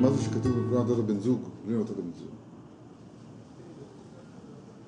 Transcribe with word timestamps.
מה 0.00 0.10
זה 0.10 0.22
שכתוב 0.22 0.52
בבריאה 0.58 0.82
נתת 0.84 1.04
בן 1.04 1.20
זוג, 1.20 1.40
בלי 1.66 1.76
נתת 1.78 1.90
בן 1.90 2.10
זוג? 2.18 2.28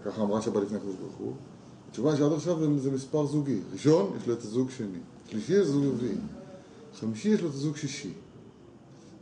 ככה 0.05 0.23
אמרה 0.23 0.43
שבת 0.43 0.63
לפני 0.63 0.77
הקדוש 0.77 0.95
ברוך 0.97 1.15
הוא. 1.17 1.33
התשובה 1.89 2.11
היא 2.11 2.19
שעד 2.19 2.33
עכשיו 2.33 2.79
זה- 2.79 2.91
מספר 2.91 3.27
זוגי. 3.27 3.61
ראשון, 3.73 4.13
יש 4.17 4.27
לו 4.27 4.35
את 4.35 4.43
הזוג 4.43 4.71
שני. 4.71 4.99
שלישי, 5.31 5.53
יש 5.53 5.67
זוג 5.67 5.85
רביעי. 5.85 6.15
חמישי, 7.01 7.29
יש 7.29 7.41
לו 7.43 7.49
את 7.49 7.55
הזוג 7.55 7.77
שישי. 7.77 8.13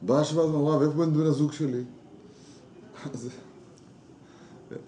באה 0.03 0.21
השבת 0.21 0.45
ואמרה, 0.45 0.79
ואיפה 0.79 0.95
בן 0.95 1.15
בן 1.15 1.27
הזוג 1.27 1.53
שלי? 1.53 1.83
אז 3.15 3.29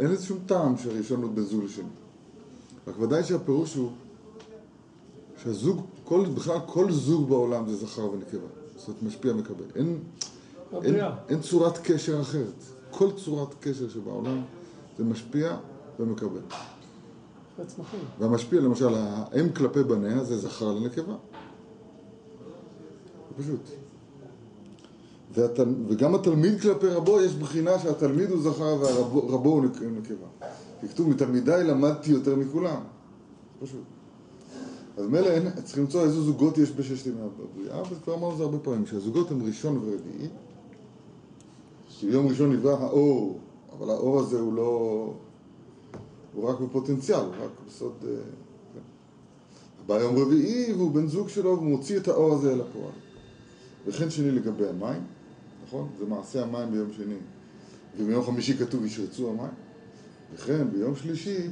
אין 0.01 0.11
לזה 0.11 0.25
שום 0.27 0.39
טעם 0.47 0.79
שהראשון 0.79 1.23
הוא 1.23 1.31
בן 1.33 1.43
זוג 1.43 1.65
לשני. 1.65 1.85
רק 2.87 3.01
ודאי 3.01 3.25
שהפירוש 3.25 3.75
הוא 3.75 3.91
שהזוג, 5.43 5.81
כל, 6.05 6.25
בכלל 6.35 6.59
כל 6.67 6.93
זוג 6.93 7.29
בעולם 7.29 7.69
זה 7.69 7.77
זכר 7.77 8.11
ונקבה. 8.11 8.47
זאת 8.77 8.89
אומרת, 8.89 9.03
משפיע 9.03 9.33
מקבל. 9.33 9.65
אין, 9.77 9.99
אין. 10.85 10.95
אין 11.29 11.41
צורת 11.41 11.79
קשר 11.79 12.21
אחרת. 12.21 12.55
כל 12.91 13.09
צורת 13.25 13.55
קשר 13.61 13.89
שבעולם 13.89 14.43
זה 14.99 15.05
משפיע 15.05 15.57
ומקבל. 16.01 16.41
והמשפיע, 18.19 18.61
למשל, 18.61 18.89
האם 18.95 19.53
כלפי 19.53 19.83
בניה 19.83 20.25
זה 20.25 20.39
זכר 20.39 20.73
לנקבה. 20.73 21.15
פשוט. 23.39 23.61
והתל... 25.35 25.65
וגם 25.89 26.15
התלמיד 26.15 26.61
כלפי 26.61 26.87
רבו, 26.87 27.21
יש 27.21 27.35
בחינה 27.35 27.79
שהתלמיד 27.79 28.31
הוא 28.31 28.43
זכר 28.43 28.77
והרבו 28.81 29.49
הוא 29.51 29.65
נק- 29.65 29.83
נקבה. 29.83 30.27
כי 30.81 30.89
כתוב, 30.89 31.09
מתלמידיי 31.09 31.65
למדתי 31.65 32.11
יותר 32.11 32.37
מכולם. 32.37 32.81
פשוט. 33.63 33.81
אז 34.97 35.07
מילא 35.07 35.29
צריכים 35.65 35.83
למצוא 35.83 36.03
איזה 36.03 36.21
זוגות 36.21 36.59
יש 36.59 36.71
בששת 36.73 37.07
ימי 37.07 37.17
הבריאה, 37.21 37.83
וכבר 37.91 38.15
אמרנו 38.15 38.33
את 38.33 38.37
זה 38.37 38.43
הרבה 38.43 38.59
פעמים, 38.59 38.87
שהזוגות 38.87 39.31
הם 39.31 39.47
ראשון 39.47 39.77
ורביעי. 39.77 40.29
כי 42.03 42.09
ביום 42.09 42.29
ראשון 42.29 42.53
נברא 42.53 42.81
האור, 42.81 43.41
אבל 43.79 43.91
האור 43.91 44.21
הזה 44.21 44.41
הוא 44.41 44.53
לא... 44.53 45.15
הוא 46.35 46.49
רק 46.49 46.61
בפוטנציאל, 46.61 47.19
הוא 47.19 47.45
רק 47.45 47.51
בסוד... 47.67 47.93
אה, 48.05 48.09
כן. 48.75 48.81
בא 49.87 49.95
יום 49.95 50.17
רביעי 50.17 50.73
והוא 50.73 50.91
בן 50.91 51.07
זוג 51.07 51.29
שלו 51.29 51.51
והוא 51.51 51.69
מוציא 51.69 51.97
את 51.97 52.09
האור 52.09 52.35
הזה 52.35 52.53
אל 52.53 52.61
הפועל. 52.61 52.93
וכן 53.87 54.11
שני 54.11 54.31
לגבי 54.31 54.69
המים, 54.69 55.03
נכון? 55.67 55.89
זה 55.99 56.07
מעשה 56.07 56.43
המים 56.43 56.71
ביום 56.71 56.93
שני. 56.97 57.17
וביום 57.99 58.25
חמישי 58.25 58.57
כתוב 58.57 58.85
ישרצו 58.85 59.31
המים. 59.31 59.55
וכן 60.35 60.71
ביום 60.71 60.97
שלישי 60.97 61.49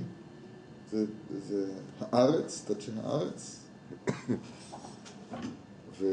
זה, 0.91 1.05
זה 1.49 1.73
הארץ, 2.01 2.65
תדשי 2.67 2.91
הארץ. 3.03 3.61
ו, 6.01 6.07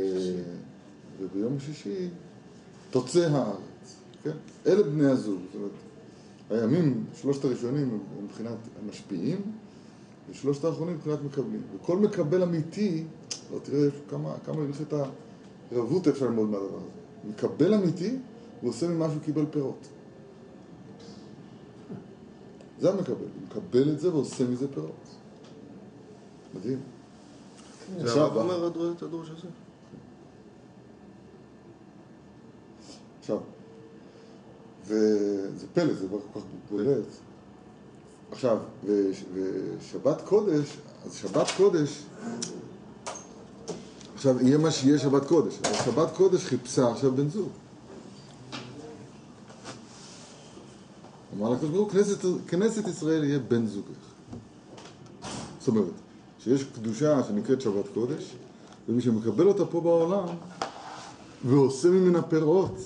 וביום 1.19 1.59
שישי 1.59 2.09
תוצא 2.91 3.29
הארץ, 3.31 3.76
כן? 4.23 4.31
אלה 4.65 4.83
בני 4.83 5.05
הזוג. 5.05 5.39
זאת 5.45 5.55
אומרת, 5.55 5.71
הימים, 6.49 7.05
שלושת 7.13 7.45
הראשונים 7.45 7.89
הם 7.89 8.23
מבחינת 8.25 8.57
המשפיעים, 8.83 9.41
ושלושת 10.29 10.63
האחרונים 10.63 10.95
מבחינת 10.95 11.19
מקבלים. 11.21 11.61
וכל 11.75 11.97
מקבל 11.97 12.43
אמיתי, 12.43 13.03
לא 13.53 13.59
תראה 13.63 13.89
כמה, 14.09 14.35
כמה 14.45 14.61
הלכת 14.61 14.93
הרבות 15.71 16.07
אפשר 16.07 16.25
ללמוד 16.25 16.49
מהדבר 16.49 16.77
הזה. 16.77 17.29
מקבל 17.29 17.73
אמיתי, 17.73 18.17
הוא 18.61 18.69
עושה 18.69 18.87
ממה 18.87 19.09
שהוא 19.09 19.21
קיבל 19.21 19.45
פירות. 19.51 19.87
זה 22.79 22.89
המקבל, 22.89 23.15
הוא 23.15 23.43
מקבל 23.45 23.89
את 23.89 23.99
זה 23.99 24.13
ועושה 24.13 24.47
מזה 24.47 24.67
פירות. 24.73 25.07
מדהים. 26.55 26.79
זה 27.97 28.03
עכשיו, 28.03 28.21
הרב 28.21 28.37
אומר 28.37 28.91
את 28.91 29.01
הדרוש 29.01 29.29
הזה. 29.29 29.47
עכשיו, 33.19 33.37
וזה 34.87 35.65
פלא, 35.73 35.93
זה 35.93 36.07
דבר 36.07 36.17
כל 36.33 36.39
כך 36.39 36.45
בולט. 36.71 37.05
עכשיו, 38.31 38.57
וש- 38.85 39.23
ושבת 39.33 40.21
קודש, 40.21 40.77
אז 41.05 41.13
שבת 41.15 41.47
קודש, 41.57 42.03
עכשיו 44.15 44.35
יהיה 44.41 44.57
מה 44.57 44.71
שיהיה 44.71 44.99
שבת 44.99 45.27
קודש, 45.27 45.59
אבל 45.63 45.73
שבת 45.85 46.15
קודש 46.15 46.45
חיפשה 46.45 46.91
עכשיו 46.91 47.11
בן 47.11 47.29
זוג. 47.29 47.49
אמר 51.37 51.49
לקדוש 51.49 51.69
ברוך 51.69 51.93
הוא, 52.23 52.39
כנסת, 52.47 52.87
ישראל 52.87 53.23
יהיה 53.23 53.39
בן 53.39 53.67
זוגך. 53.67 53.87
זאת 55.59 55.67
אומרת, 55.67 55.85
שיש 56.43 56.63
קדושה 56.63 57.23
שנקראת 57.27 57.61
שבת 57.61 57.85
קודש, 57.93 58.33
ומי 58.89 59.01
שמקבל 59.01 59.47
אותה 59.47 59.65
פה 59.65 59.81
בעולם, 59.81 60.25
ועושה 61.45 61.87
ממנה 61.89 62.21
פירות, 62.21 62.77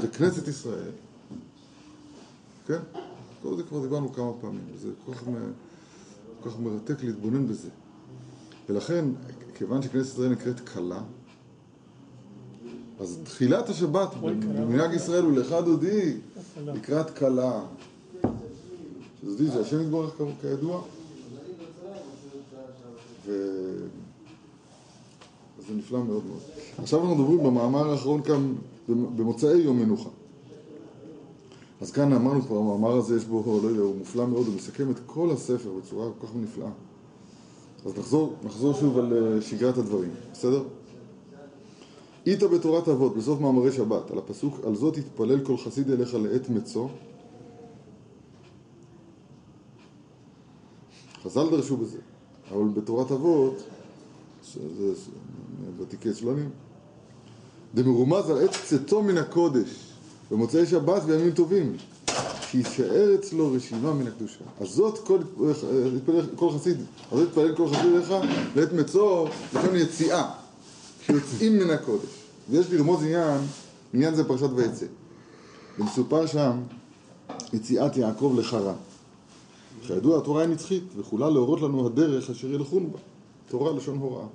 זה 0.00 0.08
כנסת 0.08 0.48
ישראל, 0.48 0.90
כן? 2.66 2.78
כל 3.42 3.56
זה 3.56 3.62
כבר 3.62 3.82
דיברנו 3.82 4.12
כמה 4.12 4.32
פעמים, 4.40 4.64
זה 4.82 4.88
כל 5.06 5.14
כך, 5.14 5.28
מ- 5.28 5.52
כל 6.42 6.50
כך 6.50 6.58
מרתק 6.58 7.02
להתבונן 7.04 7.48
בזה. 7.48 7.68
ולכן, 8.68 9.04
כיוון 9.54 9.82
שכנסת 9.82 10.12
ישראל 10.12 10.28
נקראת 10.28 10.60
כלה, 10.68 11.00
אז 13.00 13.18
תחילת 13.24 13.68
השבת 13.68 14.08
במנהג 14.20 14.92
ישראל 14.94 15.22
הוא 15.22 15.32
לך 15.32 15.52
דודי 15.64 16.16
לקראת 16.66 17.18
כלה. 17.18 17.64
שדודי 19.20 19.46
זה 19.46 19.60
השם 19.60 19.80
יתברך 19.82 20.14
כידוע. 20.40 20.82
ו... 23.26 23.32
אז 25.58 25.64
זה 25.68 25.74
נפלא 25.74 26.04
מאוד 26.04 26.26
מאוד. 26.26 26.40
עכשיו 26.78 27.00
אנחנו 27.00 27.14
מדברים 27.16 27.38
במאמר 27.38 27.90
האחרון 27.90 28.22
כאן, 28.22 28.54
במוצאי 28.88 29.58
יום 29.58 29.78
מנוחה. 29.78 30.08
אז 31.80 31.90
כאן 31.90 32.12
אמרנו 32.12 32.42
כבר, 32.42 32.56
המאמר 32.56 32.96
הזה 32.96 33.16
יש 33.16 33.24
בו, 33.24 33.60
לא 33.62 33.68
יודע, 33.68 33.82
הוא 33.82 33.96
מופלא 33.96 34.26
מאוד, 34.26 34.46
הוא 34.46 34.54
מסכם 34.54 34.90
את 34.90 34.96
כל 35.06 35.30
הספר 35.30 35.70
בצורה 35.78 36.08
כל 36.18 36.26
כך 36.26 36.32
נפלאה. 36.36 36.70
אז 37.86 37.98
נחזור, 37.98 38.34
נחזור 38.44 38.74
שוב 38.74 38.98
על 38.98 39.12
אה, 39.12 39.42
שגרת 39.42 39.78
הדברים, 39.78 40.10
בסדר? 40.32 40.62
איתה 42.26 42.48
בתורת 42.48 42.88
אבות, 42.88 43.16
בסוף 43.16 43.40
מאמרי 43.40 43.72
שבת, 43.72 44.10
על 44.10 44.18
הפסוק, 44.18 44.60
על 44.66 44.74
זאת 44.74 44.96
יתפלל 44.96 45.44
כל 45.44 45.56
חסיד 45.56 45.90
אליך 45.90 46.14
לעת 46.14 46.48
מצוא. 46.48 46.88
חז"ל 51.22 51.50
דרשו 51.50 51.76
בזה, 51.76 51.98
אבל 52.50 52.68
בתורת 52.68 53.12
אבות, 53.12 53.62
שזה 54.42 54.92
ותיקי 55.78 56.12
צלונים, 56.12 56.50
דמרומז 57.74 58.30
על 58.30 58.44
עת 58.44 58.56
צאתו 58.64 59.02
מן 59.02 59.18
הקודש 59.18 59.68
במוצאי 60.30 60.66
שבת 60.66 61.02
וימים 61.06 61.30
טובים, 61.30 61.76
שיישאר 62.50 63.14
אצלו 63.14 63.52
רשימה 63.52 63.92
מן 63.92 64.06
הקדושה. 64.06 64.44
אז 64.60 64.68
זאת 64.68 64.98
כל, 64.98 65.18
כל 66.36 66.50
חסיד, 66.50 66.76
אז 67.12 67.18
זאת 67.18 67.28
יתפלל 67.28 67.54
כל 67.54 67.68
חסיד 67.68 67.92
אליך 67.94 68.14
לעת 68.56 68.72
מצוא, 68.72 69.28
לפעמים 69.28 69.76
יציאה, 69.76 70.30
כשיוצאים 71.00 71.58
מן 71.58 71.70
הקודש. 71.70 72.08
ויש 72.50 72.66
לרמוז 72.70 73.02
עניין, 73.02 73.40
עניין 73.94 74.14
זה 74.14 74.24
פרשת 74.24 74.50
ויצא. 74.54 74.86
ומסופר 75.78 76.26
שם 76.26 76.60
יציאת 77.52 77.96
יעקב 77.96 78.34
לחרן. 78.38 78.74
כידוע 79.86 80.18
התורה 80.18 80.42
היא 80.42 80.50
נצחית, 80.50 80.84
וכולה 80.96 81.30
להורות 81.30 81.60
לנו 81.60 81.86
הדרך 81.86 82.30
אשר 82.30 82.52
ילכון 82.52 82.92
בה. 82.92 82.98
תורה 83.48 83.72
לשון 83.72 83.98
הוראה. 83.98 84.26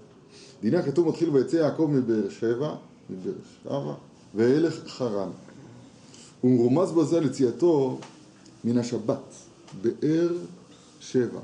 דינה 0.61 0.81
כתוב 0.81 1.07
מתחיל 1.07 1.29
ויצא 1.29 1.55
יעקב 1.55 1.89
מבאר 1.91 2.29
שבע, 2.29 2.75
מבאר 3.09 3.33
שבע, 3.63 3.93
וילך 4.35 4.87
חרן. 4.87 5.29
ומרומז 6.43 6.91
בזה 6.91 7.17
על 7.17 7.25
יציאתו 7.25 7.99
מן 8.63 8.77
השבת, 8.77 9.33
באר 9.81 10.29
שבע. 10.99 11.39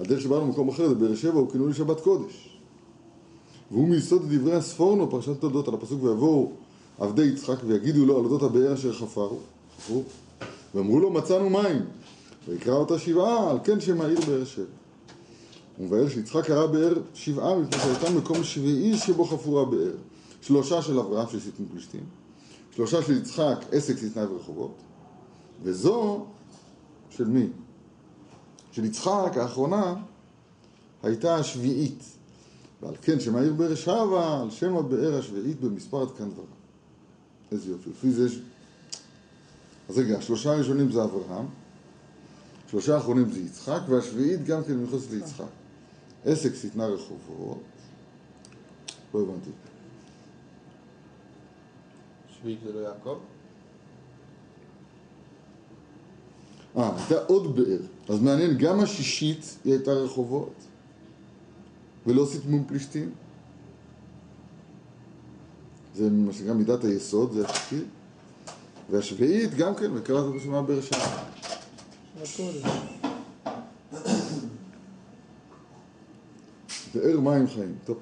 הדרך 0.00 0.20
שבאנו 0.20 0.46
במקום 0.46 0.68
אחר 0.68 0.88
זה 0.88 0.94
באר 0.94 1.14
שבע 1.14 1.38
הוא 1.40 1.50
כינוי 1.52 1.70
לשבת 1.70 2.00
קודש. 2.00 2.58
והוא 3.70 3.88
מיסוד 3.88 4.22
דברי 4.28 4.54
הספורנו, 4.54 5.10
פרשת 5.10 5.40
תולדות, 5.40 5.68
על 5.68 5.74
הפסוק 5.74 6.02
ויבואו 6.02 6.52
עבדי 6.98 7.22
יצחק 7.22 7.56
ויגידו 7.66 8.06
לו 8.06 8.18
על 8.18 8.24
אודות 8.24 8.42
הבאר 8.42 8.74
אשר 8.74 8.92
חפרו, 8.92 9.38
חפרו, 9.78 10.02
ואמרו 10.74 11.00
לו 11.00 11.10
מצאנו 11.10 11.50
מים, 11.50 11.82
ויקרא 12.48 12.74
אותה 12.74 12.98
שבעה, 12.98 13.50
על 13.50 13.58
כן 13.64 13.80
שם 13.80 14.00
העיר 14.00 14.20
באר 14.20 14.44
שבע. 14.44 14.64
הוא 15.76 15.86
מבאר 15.86 16.08
שיצחק 16.08 16.44
קרא 16.44 16.66
באר 16.66 16.94
שבעה 17.14 17.58
מפני 17.58 17.78
שהייתה 17.78 18.10
מקום 18.10 18.44
שביעי 18.44 18.98
שבו 18.98 19.24
חפרו 19.24 19.60
הבאר. 19.60 19.92
שלושה 20.40 20.82
של 20.82 20.98
אברהם 20.98 21.28
של 21.28 21.40
סיתנו 21.40 21.66
פלישתים, 21.70 22.04
שלושה 22.70 23.02
של 23.02 23.16
יצחק 23.16 23.64
עסק 23.72 23.98
שטנה 23.98 24.32
ורחובות, 24.32 24.74
וזו 25.62 26.26
של 27.10 27.28
מי? 27.28 27.48
של 28.72 28.84
יצחק 28.84 29.36
האחרונה 29.36 29.94
הייתה 31.02 31.36
השביעית. 31.36 32.04
ועל 32.82 32.94
כן 33.02 33.20
שם 33.20 33.36
העיר 33.36 33.52
באר 33.52 33.74
שבע, 33.74 34.40
על 34.40 34.50
שם 34.50 34.76
הבאר 34.76 35.18
השביעית 35.18 35.60
במספר 35.60 36.02
עד 36.02 36.10
כאן 36.10 36.30
דברה. 36.30 36.44
איזה 37.52 37.70
יופי. 37.70 37.90
לפי 37.90 38.10
זה 38.10 38.26
יש... 38.26 38.40
אז 39.88 39.98
רגע, 39.98 40.18
השלושה 40.18 40.52
הראשונים 40.52 40.92
זה 40.92 41.04
אברהם, 41.04 41.46
שלושה 42.70 42.94
האחרונים 42.94 43.30
זה 43.30 43.40
יצחק, 43.40 43.80
והשביעית 43.88 44.44
גם 44.44 44.64
כן 44.64 44.72
מיוחסת 44.72 45.10
ליצחק. 45.10 45.63
עסק 46.24 46.54
שטנה 46.54 46.86
רחובות, 46.86 47.62
לא 49.14 49.20
הבנתי. 49.20 49.50
שביעית 52.28 52.58
זה 52.64 52.72
לא 52.72 52.78
יעקב? 52.78 53.18
אה, 56.76 56.96
הייתה 56.96 57.24
עוד 57.26 57.56
באר. 57.56 57.80
אז 58.08 58.20
מעניין, 58.20 58.58
גם 58.58 58.80
השישית 58.80 59.58
היא 59.64 59.72
הייתה 59.72 59.90
רחובות, 59.90 60.54
ולא 62.06 62.26
סיתמו 62.26 62.58
פלישתים. 62.66 63.12
זה 65.94 66.10
מה 66.10 66.32
שנקרא 66.32 66.54
מידת 66.54 66.84
היסוד, 66.84 67.32
זה 67.32 67.48
השישית. 67.48 67.84
והשביעית 68.90 69.54
גם 69.54 69.74
כן, 69.74 69.90
וקראת 69.94 70.34
בשמה 70.34 70.62
באר 70.62 70.80
שבע. 70.80 70.98
של 72.24 72.42
הקודש. 72.42 72.94
באר 76.94 77.20
מים 77.20 77.46
חיים. 77.46 77.74
טוב. 77.84 77.96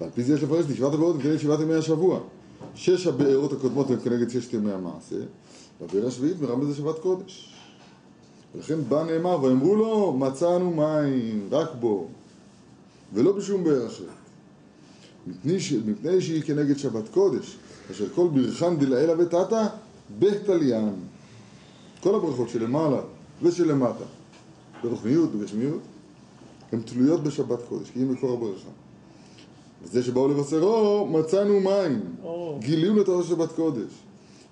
ועל 0.00 0.10
פי 0.14 0.22
זה 0.22 0.34
יש 0.34 0.42
לפרש 0.42 0.64
את 0.64 0.94
הבארות 0.94 1.16
כנגד 1.22 1.36
שבעת 1.36 1.60
ימי 1.60 1.74
השבוע. 1.74 2.20
שש 2.74 3.06
הבארות 3.06 3.52
הקודמות 3.52 3.90
הן 3.90 3.98
כנגד 4.04 4.28
ששת 4.28 4.52
ימי 4.52 4.72
המעשה, 4.72 5.16
והבאר 5.80 6.06
השביעית 6.06 6.40
מרם 6.40 6.60
בזה 6.60 6.74
שבת 6.74 6.98
קודש. 6.98 7.54
ולכן 8.54 8.78
בא 8.88 9.04
נאמר, 9.04 9.42
ואמרו 9.42 9.74
לו, 9.74 10.16
מצאנו 10.18 10.70
מים, 10.70 11.48
רק 11.50 11.68
בו, 11.80 12.08
ולא 13.12 13.32
בשום 13.32 13.64
באר 13.64 13.86
אחרת. 13.86 14.08
מפני, 15.26 15.60
ש... 15.60 15.72
מפני 15.72 16.20
שהיא 16.20 16.42
כנגד 16.42 16.78
שבת 16.78 17.08
קודש, 17.08 17.56
אשר 17.90 18.08
כל 18.14 18.28
ברכן 18.28 18.76
דלעילא 18.76 19.14
ותתא, 19.18 19.66
בתליין. 20.18 20.94
כל 22.02 22.14
הברכות 22.14 22.48
שלמעלה 22.48 23.00
ושלמטה, 23.42 24.04
ברוחניות 24.82 25.34
ובגשמיות, 25.34 25.80
הן 26.76 26.82
תלויות 26.82 27.22
בשבת 27.22 27.58
קודש, 27.68 27.90
כי 27.90 27.98
היא 27.98 28.06
מקור 28.06 28.32
הברכה. 28.32 28.68
וזה 29.82 30.02
שבאו 30.02 30.28
לבשרו, 30.28 31.06
מצאנו 31.10 31.60
מים, 31.60 32.00
או. 32.22 32.58
גילינו 32.60 33.00
את 33.02 33.08
הראש 33.08 33.28
שבת 33.28 33.52
קודש. 33.52 33.92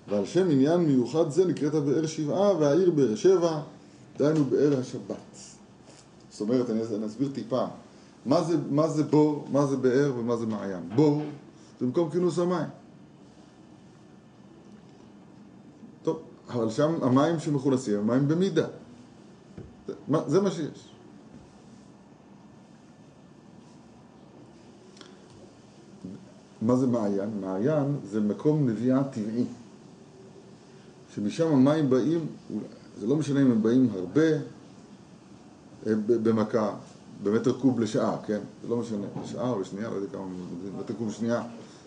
ועל 0.09 0.25
שם 0.25 0.49
עניין 0.51 0.79
מיוחד 0.79 1.29
זה 1.29 1.45
נקראת 1.45 1.73
הבאר 1.73 2.05
שבעה 2.05 2.53
והעיר 2.59 2.91
באר 2.91 3.15
שבע, 3.15 3.61
דהיינו 4.17 4.43
באר 4.45 4.79
השבת. 4.79 5.35
זאת 6.29 6.41
אומרת, 6.41 6.69
אני, 6.69 6.79
אני 6.95 7.05
אסביר 7.05 7.29
טיפה. 7.33 7.65
מה 8.25 8.43
זה, 8.43 8.57
מה 8.69 8.87
זה 8.87 9.03
בור, 9.03 9.47
מה 9.51 9.65
זה 9.65 9.77
באר 9.77 10.13
ומה 10.17 10.37
זה 10.37 10.45
מעיין. 10.45 10.89
בור 10.95 11.21
זה 11.79 11.85
במקום 11.85 12.09
כינוס 12.09 12.39
המים. 12.39 12.67
טוב, 16.03 16.19
אבל 16.49 16.69
שם 16.69 16.95
המים 17.03 17.39
שמכונסים 17.39 17.97
הם 17.99 18.07
מים 18.07 18.27
במידה. 18.27 18.67
זה, 19.87 19.93
מה- 20.07 20.23
זה 20.29 20.41
מה 20.41 20.51
שיש. 20.51 20.94
מה 26.65 26.75
זה 26.75 26.87
מעיין? 26.87 27.29
מעיין 27.41 27.95
זה 28.11 28.21
מקום 28.21 28.69
נביאה 28.69 29.03
טבעי. 29.03 29.45
שמשם 31.15 31.47
המים 31.47 31.89
באים, 31.89 32.19
זה 32.99 33.07
לא 33.07 33.15
משנה 33.15 33.41
אם 33.41 33.51
הם 33.51 33.63
באים 33.63 33.89
הרבה 33.95 34.21
אה, 35.87 35.93
במכה, 36.07 36.75
במטר 37.23 37.59
קוב 37.59 37.79
לשעה, 37.79 38.17
כן? 38.25 38.39
זה 38.63 38.69
לא 38.69 38.77
משנה, 38.77 39.05
לשעה 39.23 39.49
או 39.49 39.61
לשנייה, 39.61 39.89
לא 39.89 39.95
יודע 39.95 40.07
כמה 40.11 40.25
מטר 40.79 40.93
קוב 40.93 41.11
שנייה. 41.11 41.43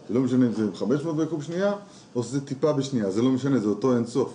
זה 0.09 0.15
לא 0.15 0.21
משנה 0.21 0.47
אם 0.47 0.53
זה 0.53 0.67
500 0.75 1.17
מטר 1.17 1.27
קוב 1.27 1.43
שנייה, 1.43 1.73
או 2.15 2.23
שזה 2.23 2.41
טיפה 2.41 2.73
בשנייה, 2.73 3.11
זה 3.11 3.23
לא 3.23 3.31
משנה, 3.31 3.59
זה 3.59 3.69
אותו 3.69 3.97
אינסוף. 3.97 4.35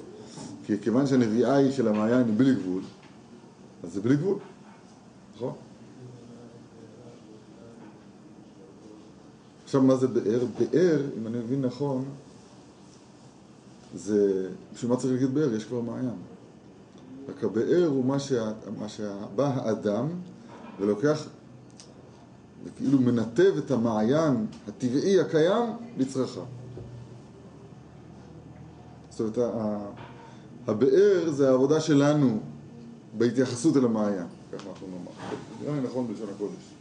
כי 0.66 0.74
כיוון 0.82 1.08
שהנביאה 1.08 1.56
היא 1.56 1.72
של 1.72 1.88
המעיין 1.88 2.28
היא 2.28 2.34
בלי 2.38 2.56
גבול, 2.56 2.82
אז 3.84 3.94
זה 3.94 4.02
בלי 4.02 4.16
גבול, 4.16 4.38
נכון? 5.36 5.54
עכשיו, 9.74 9.84
מה 9.88 9.96
זה 9.96 10.08
באר? 10.08 10.44
באר, 10.60 11.02
אם 11.18 11.28
אני 11.28 11.38
מבין 11.38 11.62
נכון, 11.62 12.06
זה... 13.96 14.50
בשביל 14.74 14.92
מה 14.92 14.98
צריך 14.98 15.14
להגיד 15.14 15.34
באר? 15.34 15.54
יש 15.56 15.64
כבר 15.66 15.82
מעיין. 15.82 16.10
רק 17.30 17.44
הבאר 17.44 17.86
הוא 17.88 18.06
מה, 18.06 18.20
שה... 18.20 18.52
מה 18.80 18.90
שבא 18.90 19.52
האדם 19.56 20.08
ולוקח 20.80 21.26
וכאילו 22.64 23.00
מנתב 23.02 23.54
את 23.58 23.72
המעיין 23.72 24.46
הטבעי 24.68 25.20
הקיים 25.20 25.70
לצרכיו. 25.98 26.44
זאת 29.10 29.20
אומרת, 29.20 29.38
ה- 29.38 29.90
הבאר 30.68 31.30
זה 31.32 31.50
העבודה 31.50 31.80
שלנו 31.80 32.40
בהתייחסות 33.18 33.78
אל 33.78 33.86
המעיין, 33.86 34.28
ככה 34.52 34.70
אנחנו 34.70 34.88
נאמר. 34.88 35.12
נראה 35.62 35.76
לי 35.82 35.88
נכון 35.88 36.08
בלשון 36.08 36.28
הקודש. 36.36 36.73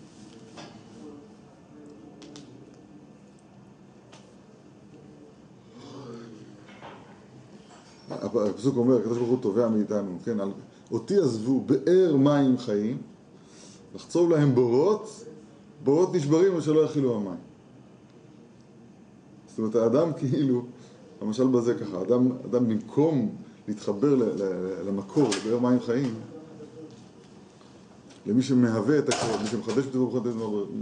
הפסוק 8.22 8.76
אומר, 8.76 8.96
הקדוש 8.96 9.18
ברוך 9.18 9.30
הוא 9.30 9.38
תובע 9.40 9.68
מאיתנו, 9.68 10.18
כן, 10.24 10.40
על 10.40 10.50
אותי 10.90 11.16
עזבו 11.16 11.60
באר 11.60 12.16
מים 12.16 12.58
חיים, 12.58 12.98
לחצוב 13.94 14.30
להם 14.30 14.54
בורות, 14.54 15.24
בורות 15.84 16.14
נשברים 16.14 16.56
ושלא 16.56 16.80
יכילו 16.80 17.16
המים. 17.16 17.40
זאת 19.48 19.58
אומרת, 19.58 19.74
האדם 19.74 20.12
כאילו, 20.18 20.62
למשל 21.22 21.46
בזה 21.46 21.74
ככה, 21.74 22.02
אדם, 22.02 22.28
אדם 22.50 22.68
במקום 22.68 23.30
להתחבר 23.68 24.14
ל- 24.14 24.22
ל- 24.22 24.88
למקור, 24.88 25.28
לבאר 25.28 25.58
מים 25.58 25.80
חיים, 25.80 26.14
למי 28.26 28.42
שמהווה 28.42 28.98
את 28.98 29.08
הכל, 29.08 29.42
מי 29.42 29.48
שמחדש 29.48 29.86
את 29.86 29.92
זה 29.92 29.98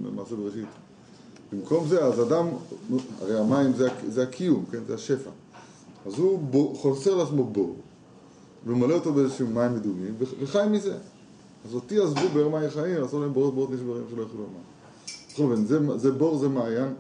במעשה 0.02 0.36
בראשית, 0.36 0.68
במקום 1.52 1.88
זה, 1.88 2.04
אז 2.04 2.22
אדם, 2.22 2.46
הרי 3.20 3.38
המים 3.38 3.72
זה, 3.72 3.88
זה 4.08 4.22
הקיום, 4.22 4.64
כן, 4.70 4.78
זה 4.86 4.94
השפע. 4.94 5.30
אז 6.06 6.18
הוא 6.18 6.38
בור, 6.38 6.76
חוסר 6.76 7.14
לעצמו 7.14 7.44
בור, 7.44 7.76
וממלא 8.66 8.94
אותו 8.94 9.12
באיזשהו 9.12 9.46
מים 9.46 9.74
מדומים, 9.74 10.14
וח- 10.18 10.34
וחי 10.40 10.66
מזה. 10.70 10.96
אז 11.68 11.74
אותי 11.74 11.98
עזבו 12.00 12.28
באר 12.34 12.48
מים 12.48 12.70
חיים, 12.70 13.04
עשו 13.04 13.20
להם 13.22 13.32
בורות 13.32 13.54
בורות 13.54 13.70
נשברים 13.70 14.02
שלא 14.10 14.22
יכלו 14.22 14.38
לומר. 14.40 14.60
בכל 15.32 15.42
אופן, 15.42 15.64
זה, 15.64 15.98
זה 15.98 16.12
בור, 16.12 16.38
זה 16.38 16.48
מעיין, 16.48 16.94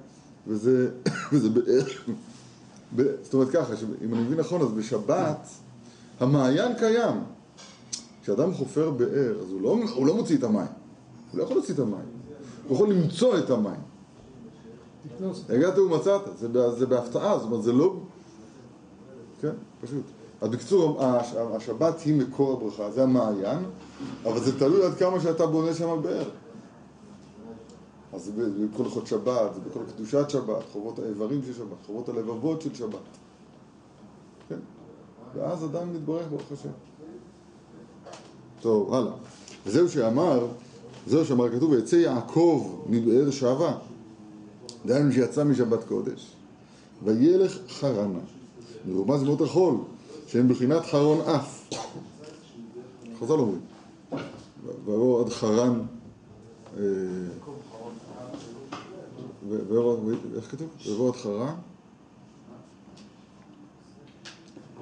וזה, 0.46 0.90
וזה 1.32 1.48
באר. 1.50 1.84
ב- 2.96 3.14
זאת 3.22 3.34
אומרת 3.34 3.50
ככה, 3.50 3.74
אם 4.04 4.14
אני 4.14 4.22
מבין 4.22 4.38
נכון, 4.40 4.60
אז 4.62 4.72
בשבת 4.72 5.48
המעיין 6.20 6.74
קיים. 6.78 7.16
כשאדם 8.22 8.54
חופר 8.54 8.90
באר, 8.90 9.34
אז 9.40 9.52
הוא 9.52 9.60
לא, 9.62 9.76
הוא 9.94 10.06
לא 10.06 10.14
מוציא 10.14 10.36
את 10.38 10.44
המים. 10.44 10.66
הוא 11.30 11.38
לא 11.38 11.42
יכול 11.42 11.56
להוציא 11.56 11.74
את 11.74 11.78
המים. 11.78 12.06
הוא 12.68 12.74
יכול 12.74 12.90
למצוא 12.92 13.38
את 13.38 13.50
המים. 13.50 13.80
הגעת 15.48 15.78
ומצאת, 15.78 16.20
זה, 16.38 16.48
זה 16.78 16.86
בהפתעה, 16.86 17.38
זאת 17.38 17.46
אומרת, 17.46 17.62
זה 17.62 17.72
לא... 17.72 17.96
כן, 19.40 19.50
פשוט. 19.80 20.04
אז 20.40 20.48
בקיצור, 20.50 21.04
הש- 21.04 21.34
השבת 21.34 22.00
היא 22.00 22.14
מקור 22.14 22.52
הברכה, 22.52 22.90
זה 22.90 23.02
המעיין, 23.02 23.58
אבל 24.24 24.40
זה 24.40 24.58
תלוי 24.58 24.84
עד 24.86 24.94
כמה 24.94 25.20
שאתה 25.20 25.46
בונה 25.46 25.74
שם 25.74 26.02
באר. 26.02 26.28
אז 28.12 28.24
זה 28.24 28.32
בכל 28.74 28.82
הלכות 28.84 29.06
שבת, 29.06 29.54
זה 29.54 29.60
בכל 29.60 29.80
קדושת 29.96 30.30
שבת, 30.30 30.62
חובות 30.72 30.98
האיברים 30.98 31.40
של 31.46 31.52
שבת, 31.54 31.86
חובות 31.86 32.08
הלבבות 32.08 32.62
של 32.62 32.74
שבת. 32.74 32.98
כן? 34.48 34.56
ואז 35.34 35.64
אדם 35.64 35.94
מתברך 35.94 36.26
ברוך 36.28 36.42
השם. 36.52 36.68
טוב, 38.60 38.94
הלאה. 38.94 39.12
וזהו 39.66 39.88
שאמר, 39.88 40.46
זהו 41.06 41.24
שאמר 41.24 41.56
כתוב, 41.56 41.70
ויצא 41.70 41.96
יעקב 41.96 42.76
מבאר 42.86 43.30
שבה. 43.30 43.72
דהיינו 44.86 45.12
שיצא 45.12 45.44
משבת 45.44 45.84
קודש, 45.84 46.32
וילך 47.04 47.58
חרנה. 47.68 48.18
מרומז 48.86 49.22
מות 49.22 49.40
החול, 49.40 49.74
שהם 50.26 50.48
בחינת 50.48 50.86
חרון 50.86 51.20
אף. 51.20 51.70
חז"ל 53.20 53.32
אומרים. 53.32 53.60
ויבוא 54.84 55.24
עד 55.24 55.28
חרן, 55.28 55.80
אה, 56.78 56.82
איך 60.36 60.50
כתוב? 60.50 60.68
ויבוא 60.86 61.08
עד 61.08 61.16
חרן? 61.16 61.54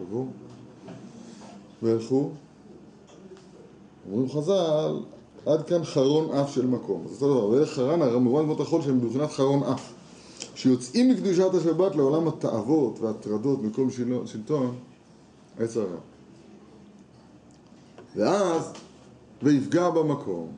יבוא, 0.03 0.27
וילכו, 1.83 2.31
אומרים 4.11 4.29
חז"ל, 4.29 5.01
עד 5.47 5.67
כאן 5.67 5.85
חרון 5.85 6.31
אף 6.31 6.55
של 6.55 6.67
מקום. 6.67 7.05
אז 7.05 7.23
אותו 7.23 7.35
דבר, 7.35 7.49
וילך 7.49 7.69
חרן, 7.69 8.03
הרי 8.03 8.19
מובן 8.19 8.45
מות 8.45 8.61
החול 8.61 8.83
שהם 8.83 9.01
בבחינת 9.01 9.31
חרון 9.31 9.63
אף. 9.63 9.98
שיוצאים 10.59 11.11
מקדושת 11.11 11.55
השבת 11.55 11.97
לעולם 11.97 12.29
התאוות 12.29 12.99
וההטרדות 13.01 13.63
מכל 13.63 13.91
שיל- 13.91 14.27
שלטון 14.27 14.77
עץ 15.59 15.77
הרע. 15.77 15.99
ואז, 18.17 18.73
ויפגע 19.43 19.91
במקום, 19.91 20.49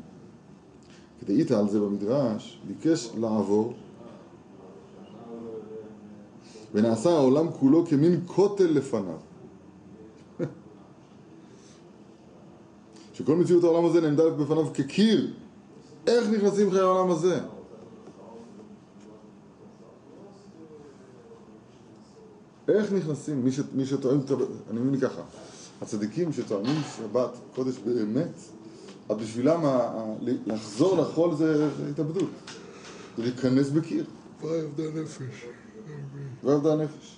כדאית 1.21 1.51
על 1.51 1.69
זה 1.69 1.81
במדרש, 1.81 2.61
ביקש 2.67 3.11
לעבור, 3.21 3.73
ונעשה 6.75 7.11
העולם 7.11 7.51
כולו 7.51 7.87
כמין 7.87 8.21
כותל 8.27 8.67
לפניו. 8.67 9.19
שכל 13.15 13.37
מציאות 13.37 13.65
העולם 13.65 13.85
הזה 13.85 14.01
נעמדה 14.01 14.31
בפניו 14.31 14.67
כקיר. 14.75 15.33
איך 16.07 16.31
נכנסים 16.31 16.71
חיי 16.71 16.81
העולם 16.81 17.11
הזה? 17.11 17.41
איך 22.71 22.93
נכנסים, 22.93 23.45
מי, 23.45 23.53
ש, 23.53 23.61
מי 23.75 23.87
שטוען, 23.87 24.21
אני 24.71 24.81
מבין 24.81 25.01
ככה, 25.01 25.23
הצדיקים 25.83 26.33
שטוענים 26.33 26.81
שבת 26.97 27.31
קודש 27.55 27.75
באמת, 27.85 28.33
אז 29.09 29.17
בשבילם 29.17 29.65
ה- 29.65 29.69
ה- 29.69 30.15
לחזור 30.47 30.97
לחול 31.01 31.35
זה 31.37 31.69
התאבדות, 31.91 32.31
זה 33.17 33.23
להיכנס 33.23 33.71
בקיר, 33.71 34.05
מה 34.43 34.51
עבדה 34.51 35.03
נפש? 35.03 35.23
לא 36.45 36.53
עבדה 36.55 36.73
הנפש. 36.73 37.17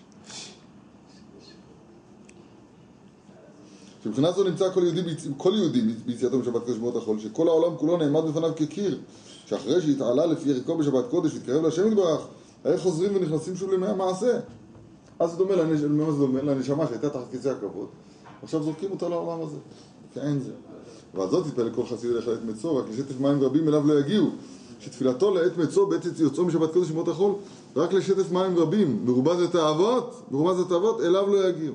שמבחינה 4.04 4.32
זו 4.32 4.44
נמצא 4.44 4.70
כל 4.74 4.82
יהודי, 4.82 5.14
כל 5.36 5.52
יהודי 5.56 5.80
ביציאתו 6.06 6.38
משבת 6.38 6.64
קודש 6.64 6.76
במות 6.78 6.96
החול, 6.96 7.18
שכל 7.20 7.48
העולם 7.48 7.76
כולו 7.76 7.96
נעמד 7.96 8.30
בפניו 8.30 8.52
כקיר, 8.56 9.00
שאחרי 9.46 9.82
שהתעלה 9.82 10.26
לפי 10.26 10.52
ערכו 10.52 10.76
בשבת 10.78 11.04
קודש 11.10 11.34
והתקרב 11.34 11.64
להשם 11.64 11.88
יתברך, 11.88 12.26
היה 12.64 12.78
חוזרים 12.78 13.16
ונכנסים 13.16 13.56
שוב 13.56 13.70
לימי 13.70 13.86
המעשה. 13.86 14.40
אז 15.22 15.36
דומה, 15.36 15.56
לנש... 15.56 15.80
דומה? 15.80 16.42
לנשמה 16.42 16.86
שהייתה 16.86 17.10
תחת 17.10 17.30
כיסא 17.30 17.48
הכבוד, 17.48 17.88
עכשיו 18.42 18.62
זורקים 18.62 18.90
אותה 18.90 19.08
לעולם 19.08 19.46
הזה, 19.46 19.56
כאין 20.14 20.40
זה. 20.40 20.52
ועל 21.14 21.30
זאת 21.30 21.46
יתפלל 21.46 21.70
כל 21.70 21.86
חסיד 21.86 22.10
ילך 22.10 22.28
לעת 22.28 22.44
מצוא, 22.44 22.80
רק 22.80 22.84
לשטף 22.90 23.20
מים 23.20 23.42
רבים 23.42 23.68
אליו 23.68 23.86
לא 23.86 24.00
יגיעו. 24.00 24.30
שתפילתו 24.80 25.34
לעת 25.34 25.56
מצוא 25.56 25.90
בעת 25.90 26.04
יוצאו 26.18 26.44
משבת 26.44 26.72
קודש 26.72 26.90
במות 26.90 27.08
החול, 27.08 27.32
רק 27.76 27.92
לשטף 27.92 28.32
מים 28.32 28.58
רבים, 28.58 29.00
מרובז 29.04 29.40
לתאוות, 29.40 30.22
מרובז 30.30 30.60
לתאוות, 30.60 31.00
אליו 31.00 31.26
לא 31.26 31.48
יגיעו. 31.48 31.74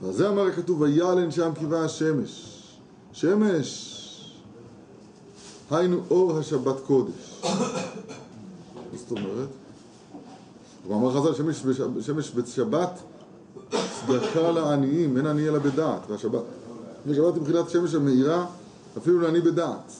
ועל 0.00 0.12
זה 0.12 0.28
אמר 0.28 0.46
הכתוב, 0.46 0.80
ויעלן 0.80 1.30
שם 1.30 1.50
קיבה 1.54 1.84
השמש. 1.84 2.54
שמש, 3.12 3.94
היינו 5.70 6.00
אור 6.10 6.38
השבת 6.38 6.80
קודש. 6.80 7.42
זאת 9.08 9.18
אומרת? 9.18 9.48
הוא 10.84 10.96
אמר 10.96 11.20
חז"ל, 11.20 11.34
שמש, 11.34 11.62
בשבת- 11.64 12.02
שמש 12.02 12.30
בשבת 12.34 12.90
צדקה 13.70 14.50
לעניים, 14.52 15.16
אין 15.16 15.26
עני 15.26 15.48
אלא 15.48 15.58
בדעת. 15.58 16.00
והשבת, 16.10 16.42
ושבת 17.06 17.34
היא 17.34 17.42
מבחינת 17.42 17.70
שמש 17.70 17.94
המאירה, 17.94 18.46
אפילו 18.98 19.20
לעני 19.20 19.40
בדעת. 19.40 19.92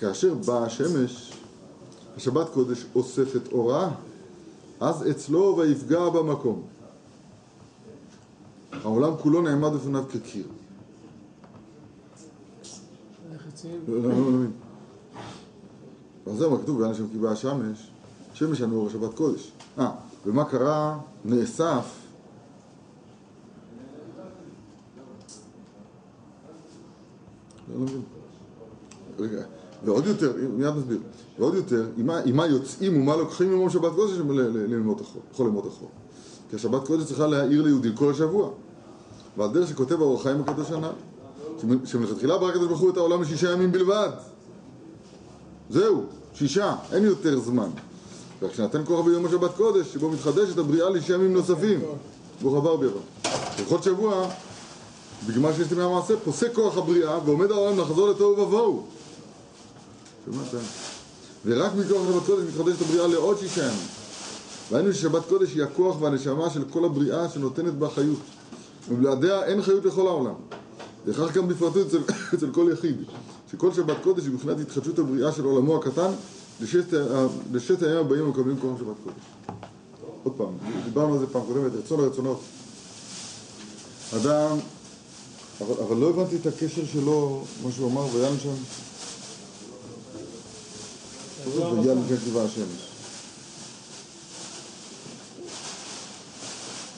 כאשר 0.00 0.34
באה 0.34 0.64
השמש, 0.64 1.32
השבת 2.16 2.48
קודש 2.48 2.84
אוספת 2.94 3.52
אורה, 3.52 3.90
אז 4.80 5.10
אצלו 5.10 5.56
ויפגע 5.58 6.08
במקום. 6.08 6.62
העולם 8.82 9.12
כולו 9.22 9.42
נעמד 9.42 9.72
בפניו 9.72 10.04
כקיר. 10.08 10.44
לחצים. 13.34 13.80
לא, 13.88 14.02
לא, 14.02 14.08
לא 14.08 14.14
מבין. 14.16 14.50
אז 16.26 16.36
זהו, 16.38 16.58
כתוב, 16.62 16.80
ואין 16.80 16.94
שם 16.94 17.04
כי 17.12 17.26
השמש, 17.28 17.90
שמש 18.34 18.60
לנו 18.60 18.76
אור 18.76 18.86
השבת 18.86 19.14
קודש. 19.14 19.52
אה, 19.78 19.90
ומה 20.26 20.44
קרה? 20.44 20.98
נאסף. 21.24 21.84
לא. 27.78 27.86
רגע, 29.18 29.42
ועוד 29.84 30.06
יותר, 30.06 30.32
מיד 30.56 30.74
נסביר, 30.76 30.98
ועוד 31.38 31.54
יותר, 31.54 31.86
עם 31.96 32.06
מה- 32.06 32.20
מה 32.34 32.46
יוצאים 32.46 33.00
ומה 33.02 33.16
לוקחים 33.16 33.52
ממום 33.52 33.70
שבת 33.70 33.92
קודש 33.92 34.12
לימות 34.68 35.00
החול, 35.00 35.22
לכל 35.32 35.44
ימות 35.48 35.66
החול. 35.66 35.88
כי 36.50 36.56
השבת 36.56 36.86
קודש 36.86 37.04
צריכה 37.04 37.26
להעיר 37.26 37.62
ליהודים 37.62 37.94
כל 37.96 38.10
השבוע. 38.10 38.50
ועל 39.36 39.50
דרך 39.52 39.68
שכותב 39.68 40.00
האור 40.00 40.20
החיים 40.20 40.40
הקדוש 40.40 40.70
הנ"ל, 40.70 40.90
שמ- 41.60 41.86
שמלכתחילה 41.86 42.38
ברא 42.38 42.48
הקדוש 42.48 42.66
ברוך 42.68 42.80
הוא 42.80 42.90
את 42.90 42.96
העולם 42.96 43.22
לשישה 43.22 43.50
ימים 43.52 43.72
בלבד. 43.72 44.08
זהו, 45.74 46.02
שישה, 46.34 46.76
אין 46.92 47.04
יותר 47.04 47.40
זמן. 47.40 47.68
רק 48.42 48.54
שנתן 48.54 48.84
כוח 48.84 49.04
ביום 49.04 49.26
השבת 49.26 49.50
קודש, 49.56 49.86
שבו 49.92 50.10
מתחדשת 50.10 50.58
הבריאה 50.58 50.90
לשישה 50.90 51.14
ימים 51.14 51.32
נוספים. 51.32 51.80
ברוך 52.42 52.56
הבא 52.56 52.68
וביבה. 52.68 53.00
בכל 53.62 53.82
שבוע, 53.82 54.28
בגמר 55.26 55.52
שיש 55.54 55.72
ימי 55.72 55.82
המעשה, 55.82 56.14
פוסק 56.24 56.54
כוח 56.54 56.76
הבריאה 56.76 57.18
ועומד 57.24 57.50
העולם 57.50 57.78
לחזור 57.78 58.08
לתוהו 58.08 58.38
ובוהו. 58.38 58.86
ורק 61.46 61.72
מכוח 61.74 62.02
שבת 62.08 62.26
קודש 62.26 62.44
מתחדשת 62.48 62.82
הבריאה 62.82 63.06
לעוד 63.06 63.38
שישה 63.38 63.62
ימים. 63.62 63.86
והיינו 64.70 64.92
ששבת 64.92 65.22
קודש 65.28 65.54
היא 65.54 65.62
הכוח 65.62 66.00
והנשמה 66.00 66.50
של 66.50 66.64
כל 66.70 66.84
הבריאה 66.84 67.28
שנותנת 67.28 67.74
בה 67.74 67.90
חיות. 67.90 68.20
ובלעדיה 68.88 69.44
אין 69.44 69.62
חיות 69.62 69.84
לכל 69.84 70.06
העולם. 70.06 70.34
וכך 71.06 71.34
גם 71.34 71.48
בפרטות 71.48 71.86
אצל, 71.86 71.98
אצל 72.34 72.50
כל 72.52 72.70
יחיד, 72.72 72.96
שכל 73.54 73.72
שבת 73.72 73.96
קודש 74.02 74.24
היא 74.24 74.32
מבחינת 74.32 74.60
התחדשות 74.60 74.98
הבריאה 74.98 75.32
של 75.32 75.44
עולמו 75.44 75.76
הקטן 75.76 76.10
לששת 76.60 77.82
הימים 77.82 77.98
הבאים 77.98 78.24
המקבלים 78.24 78.60
כוח 78.60 78.78
שבת 78.78 78.96
קודש. 79.04 79.16
עוד 80.24 80.34
פעם, 80.36 80.70
דיברנו 80.84 81.12
על 81.12 81.18
זה 81.18 81.26
פעם 81.26 81.42
קודמת, 81.46 81.72
רצון 81.84 82.00
הרצונות. 82.00 82.40
אדם, 84.16 84.56
אבל, 85.60 85.74
אבל 85.86 85.96
לא 85.96 86.10
הבנתי 86.10 86.36
את 86.36 86.46
הקשר 86.46 86.82
שלו, 86.92 87.44
מה 87.64 87.72
שהוא 87.72 87.90
אמר, 87.90 88.06
ויען 88.14 88.34
שם. 88.42 88.54
ויען 91.54 91.98
לפני 91.98 92.16
כתיבה 92.16 92.44
השמש. 92.44 92.88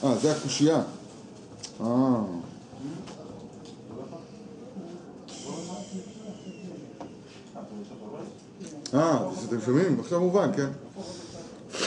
אה, 0.04 0.18
זה 0.22 0.32
הקושייה. 0.32 0.82
אה. 1.80 2.45
אה, 8.96 9.30
אתם 9.48 9.56
שומעים? 9.64 10.00
עכשיו 10.00 10.20
מובן, 10.20 10.50
כן? 10.56 10.68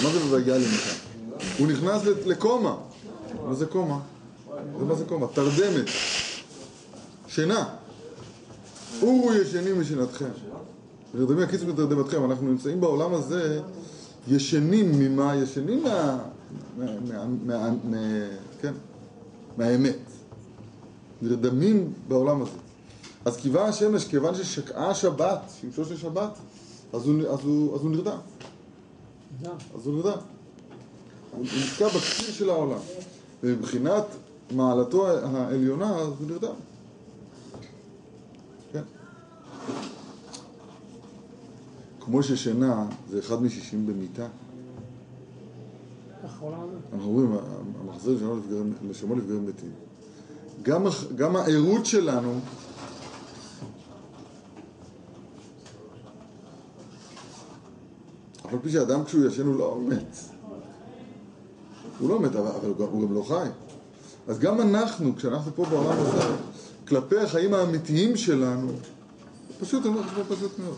מה 0.04 0.10
זה 0.10 0.36
ויגיע 0.36 0.58
לי 0.58 0.66
מכאן? 0.66 0.96
הוא 1.58 1.68
נכנס 1.68 2.02
לקומה. 2.26 2.76
מה 3.48 3.54
זה 3.54 3.66
קומה? 3.66 4.00
זה 4.80 4.86
מה 4.86 4.96
זה 4.96 5.06
קומה? 5.06 5.28
תרדמת. 5.34 5.86
שינה. 7.28 7.70
אורו 9.02 9.34
ישנים 9.34 9.82
משנתכם. 9.82 10.30
תרדמי 11.12 11.44
הקיצור 11.44 11.68
מתרדמתכם. 11.68 12.26
אנחנו 12.26 12.48
נמצאים 12.48 12.82
בעולם 12.82 13.14
הזה 13.14 13.62
ישנים 14.28 15.00
ממה? 15.00 15.36
ישנים 15.36 15.84
מה... 15.84 16.20
מה... 17.46 17.70
כן? 18.62 18.74
מהאמת. 19.58 20.00
נרדמים 21.22 21.94
בעולם 22.08 22.42
הזה. 22.42 22.52
אז 23.26 23.38
קיווה 23.38 23.68
השמש, 23.68 24.06
כיוון 24.06 24.36
ששקעה 24.36 24.90
השבת, 24.90 25.40
שמשו 25.62 25.86
של 25.86 25.98
שבת, 25.98 26.38
אז 26.94 27.08
הוא, 27.08 27.22
אז 27.28 27.40
הוא, 27.44 27.76
אז 27.76 27.82
הוא 27.82 27.92
נרדם. 27.92 28.18
אז 29.76 29.86
הוא 29.88 29.96
נרדם. 29.96 30.18
הוא 31.32 31.38
הוא 31.38 31.46
נתקע 31.46 31.88
בקציר 31.88 32.32
של 32.34 32.50
העולם. 32.50 32.80
ומבחינת 33.44 34.04
מעלתו 34.52 35.08
העליונה, 35.08 35.96
אז 35.98 36.08
הוא 36.20 36.28
נרדם. 36.28 36.54
כן. 38.74 38.82
כמו 42.00 42.24
ששינה 42.24 42.86
זה 43.10 43.20
אחד 43.20 43.44
משישים 43.44 43.88
במיטה. 43.88 44.28
אנחנו 46.94 47.08
אומרים, 47.08 47.36
המחזיר 47.82 48.34
לפגרים- 48.34 48.74
לשמו 48.90 49.16
לפגרים 49.16 49.48
מתים. 49.48 49.72
גם, 50.64 50.84
גם 51.16 51.36
הערות 51.36 51.86
שלנו, 51.86 52.40
אף 58.50 58.54
על 58.54 58.60
פי 58.60 58.70
שאדם 58.72 59.04
כשהוא 59.06 59.26
ישן 59.26 59.46
הוא 59.48 59.56
לא 59.60 59.78
מת. 59.88 60.18
הוא 62.00 62.10
לא 62.10 62.20
מת, 62.20 62.36
אבל, 62.36 62.50
הוא 62.92 63.02
גם- 63.02 63.14
לא 63.14 63.24
חי. 63.28 63.48
אז 64.28 64.40
גם 64.40 64.62
אנחנו, 64.62 65.16
כשאנחנו 65.16 65.52
פה 65.56 65.66
בעולם 65.66 65.98
הזה, 66.00 66.22
כלפי 66.88 67.18
החיים 67.18 67.54
האמיתיים 67.54 68.18
שלנו, 68.18 68.72
פשוט, 69.60 69.86
אני 69.86 69.90
אומר 69.90 70.02
לך 70.02 70.20
פשוט 70.30 70.52
מאוד. 70.60 70.78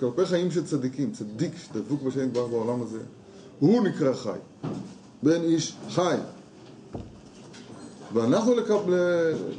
כלפי 0.00 0.26
חיים 0.26 0.50
של 0.50 0.66
צדיקים, 0.66 1.12
צדיק 1.12 1.52
שדבוק 1.56 2.02
בשם 2.02 2.30
כבר 2.30 2.46
בעולם 2.46 2.82
הזה, 2.82 2.98
הוא 3.58 3.82
נקרא 3.82 4.12
חי. 4.14 4.38
בן 5.22 5.42
איש 5.42 5.76
חי. 5.90 6.16
ואנחנו 8.12 8.54
לקב, 8.54 8.80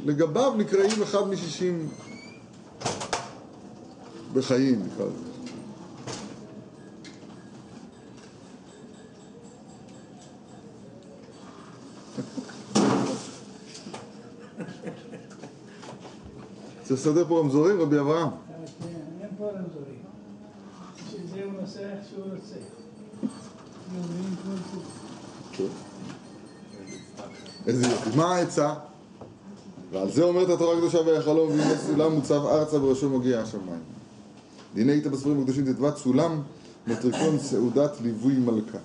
לגביו 0.04 0.54
נקראים 0.56 1.02
אחד 1.02 1.28
משישים 1.28 1.88
בחיים, 4.34 4.82
נקרא 4.86 5.06
לזה. 5.06 5.31
לסדר 16.92 17.24
פה 17.28 17.40
רמזורים, 17.40 17.80
רבי 17.80 17.98
אברהם. 17.98 18.28
אין 19.20 19.28
פה 19.38 19.44
רמזורים. 19.44 20.02
שזה 21.10 21.44
הוא 21.44 21.52
נוסע 21.60 21.80
איך 21.80 22.08
שהוא 22.10 22.24
רוצה. 22.24 22.54
איזה 27.66 27.86
יופי. 27.86 28.16
מה 28.16 28.34
העצה? 28.34 28.74
ועל 29.92 30.10
זה 30.10 30.22
אומרת 30.22 30.48
התורה 30.48 30.74
הקדושה 30.76 30.98
ויחלום 30.98 31.50
והנה 31.50 31.78
סולם 31.78 32.12
מוצב 32.12 32.46
ארצה 32.46 32.78
בראשו 32.78 33.18
מגיע 33.18 33.40
השמיים. 33.40 33.80
דיני 34.74 34.92
איתה 34.92 35.08
בספרים 35.08 35.40
הקדושים 35.40 35.72
ט"ו 35.72 35.96
סולם 35.96 36.42
מטריקון 36.86 37.38
סעודת 37.38 38.00
ליווי 38.02 38.34
מלכה. 38.34 38.78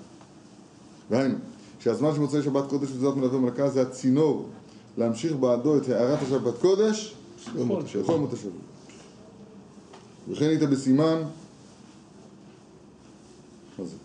והיינו, 1.09 1.35
שהזמן 1.79 2.13
של 2.13 2.19
מוצאי 2.19 2.43
שבת 2.43 2.69
קודש 2.69 2.89
וסעודת 2.91 3.17
מלווה 3.17 3.39
מלכה 3.39 3.69
זה 3.69 3.81
הצינור 3.81 4.49
להמשיך 4.97 5.35
בעדו 5.35 5.77
את 5.77 5.89
הערת 5.89 6.21
השבת 6.21 6.57
קודש 6.61 7.16
לכל 7.46 8.17
מות 8.17 8.34
השבוע. 8.34 8.62
וכן 10.29 10.46
היית 10.46 10.62
בסימן, 10.62 11.22
מה 13.79 13.86
זה? 13.86 13.96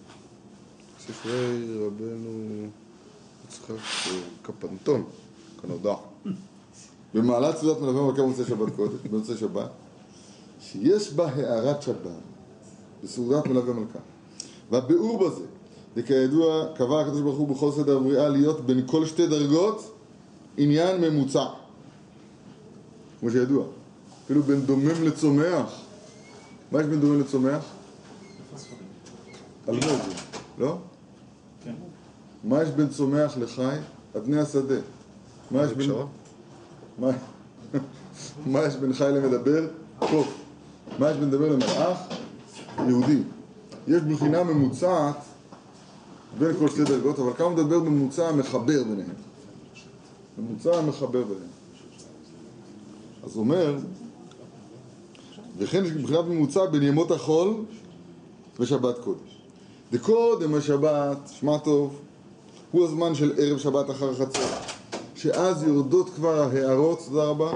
ספרי 1.00 1.78
רבנו 1.86 2.66
יצחק 3.48 3.74
קפנטון, 4.42 5.04
כנודע. 5.62 5.94
במעלת 7.14 7.56
סעודת 7.56 7.80
מלווה 7.80 8.02
מלכה 8.02 8.22
במוצאי 8.22 8.44
שבת 8.44 8.76
קודש, 8.76 8.94
במוצאי 9.10 9.36
שבת, 9.36 9.70
שיש 10.60 11.12
בה 11.12 11.28
הערת 11.28 11.82
שבת, 11.82 12.10
בסעודת 13.04 13.46
מלווה 13.46 13.74
מלכה. 13.74 13.98
והביאור 14.70 15.18
בזה, 15.18 15.44
וכידוע 15.96 16.66
קבע 16.76 17.00
הקדוש 17.00 17.20
ברוך 17.20 17.38
הוא 17.38 17.48
בכל 17.48 17.72
סדר 17.72 17.96
הבריאה 17.96 18.28
להיות 18.28 18.66
בין 18.66 18.82
כל 18.86 19.06
שתי 19.06 19.26
דרגות 19.26 19.94
עניין 20.56 21.00
ממוצע. 21.00 21.46
כמו 23.22 23.30
שידוע. 23.30 23.64
אפילו 24.24 24.42
בין 24.42 24.60
דומם 24.60 25.04
לצומח. 25.04 25.80
מה 26.72 26.80
יש 26.80 26.86
בין 26.86 27.00
דומם 27.00 27.20
לצומח? 27.20 27.64
אלמוג, 29.68 30.00
לא? 30.58 30.78
כן. 31.64 31.74
מה 32.44 32.62
יש 32.62 32.68
בין 32.68 32.88
צומח 32.88 33.36
לחי? 33.36 33.76
אבני 34.16 34.40
השדה. 34.40 34.80
מה 35.50 35.64
יש 35.64 35.72
בין... 35.72 35.90
מה, 38.46 38.60
יש 38.66 38.76
בין 38.76 38.92
חי 38.92 39.10
למדבר? 39.14 39.68
קוף. 39.98 40.34
מה 40.98 41.10
יש 41.10 41.16
בין 41.16 41.28
מדבר 41.28 41.48
למלאך? 41.48 41.98
יהודי. 42.88 43.22
יש 43.88 44.02
בחינה 44.02 44.44
ממוצעת 44.44 45.16
בין 46.38 46.56
כל 46.58 46.68
שתי 46.68 46.84
דרגות, 46.84 47.18
אבל 47.18 47.32
כמה 47.32 47.50
מדבר 47.50 47.80
בממוצע 47.80 48.28
המחבר 48.28 48.84
ביניהם. 48.84 49.14
ממוצע 50.38 50.78
המחבר 50.78 51.24
ביניהם. 51.24 51.61
אז 53.24 53.36
אומר, 53.36 53.76
וכן 55.58 55.84
מבחינת 55.84 56.24
ממוצע 56.24 56.66
בין 56.66 56.82
ימות 56.82 57.10
החול 57.10 57.54
ושבת 58.60 58.98
קודש. 58.98 59.38
דקודם 59.92 60.54
השבת, 60.54 61.18
שמע 61.40 61.58
טוב, 61.58 61.98
הוא 62.70 62.84
הזמן 62.84 63.14
של 63.14 63.32
ערב 63.38 63.58
שבת 63.58 63.90
אחר 63.90 64.14
חצות. 64.14 64.50
שאז 65.16 65.62
יורדות 65.62 66.10
כבר 66.10 66.42
ההערות, 66.42 67.02
תודה 67.08 67.24
רבה, 67.24 67.50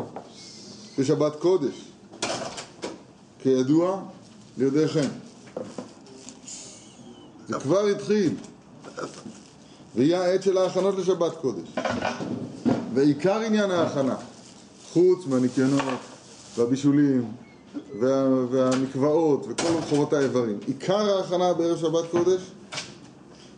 בשבת 0.98 1.36
קודש. 1.36 1.84
כידוע, 3.42 4.02
ליודעיכם. 4.58 5.08
זה 7.48 7.60
כבר 7.60 7.86
התחיל. 7.86 8.34
ויהיה 9.94 10.22
העת 10.22 10.42
של 10.42 10.58
ההכנות 10.58 10.94
לשבת 10.94 11.36
קודש. 11.36 11.68
ועיקר 12.94 13.40
עניין 13.40 13.70
ההכנה, 13.70 14.16
חוץ 14.96 15.26
מהניקיונות 15.26 15.82
והבישולים 16.56 17.24
וה, 18.00 18.28
והמקוואות 18.50 19.46
וכל 19.48 19.80
חובות 19.88 20.12
האיברים, 20.12 20.58
עיקר 20.66 21.16
ההכנה 21.16 21.54
בערב 21.54 21.78
שבת 21.78 22.04
קודש, 22.10 22.40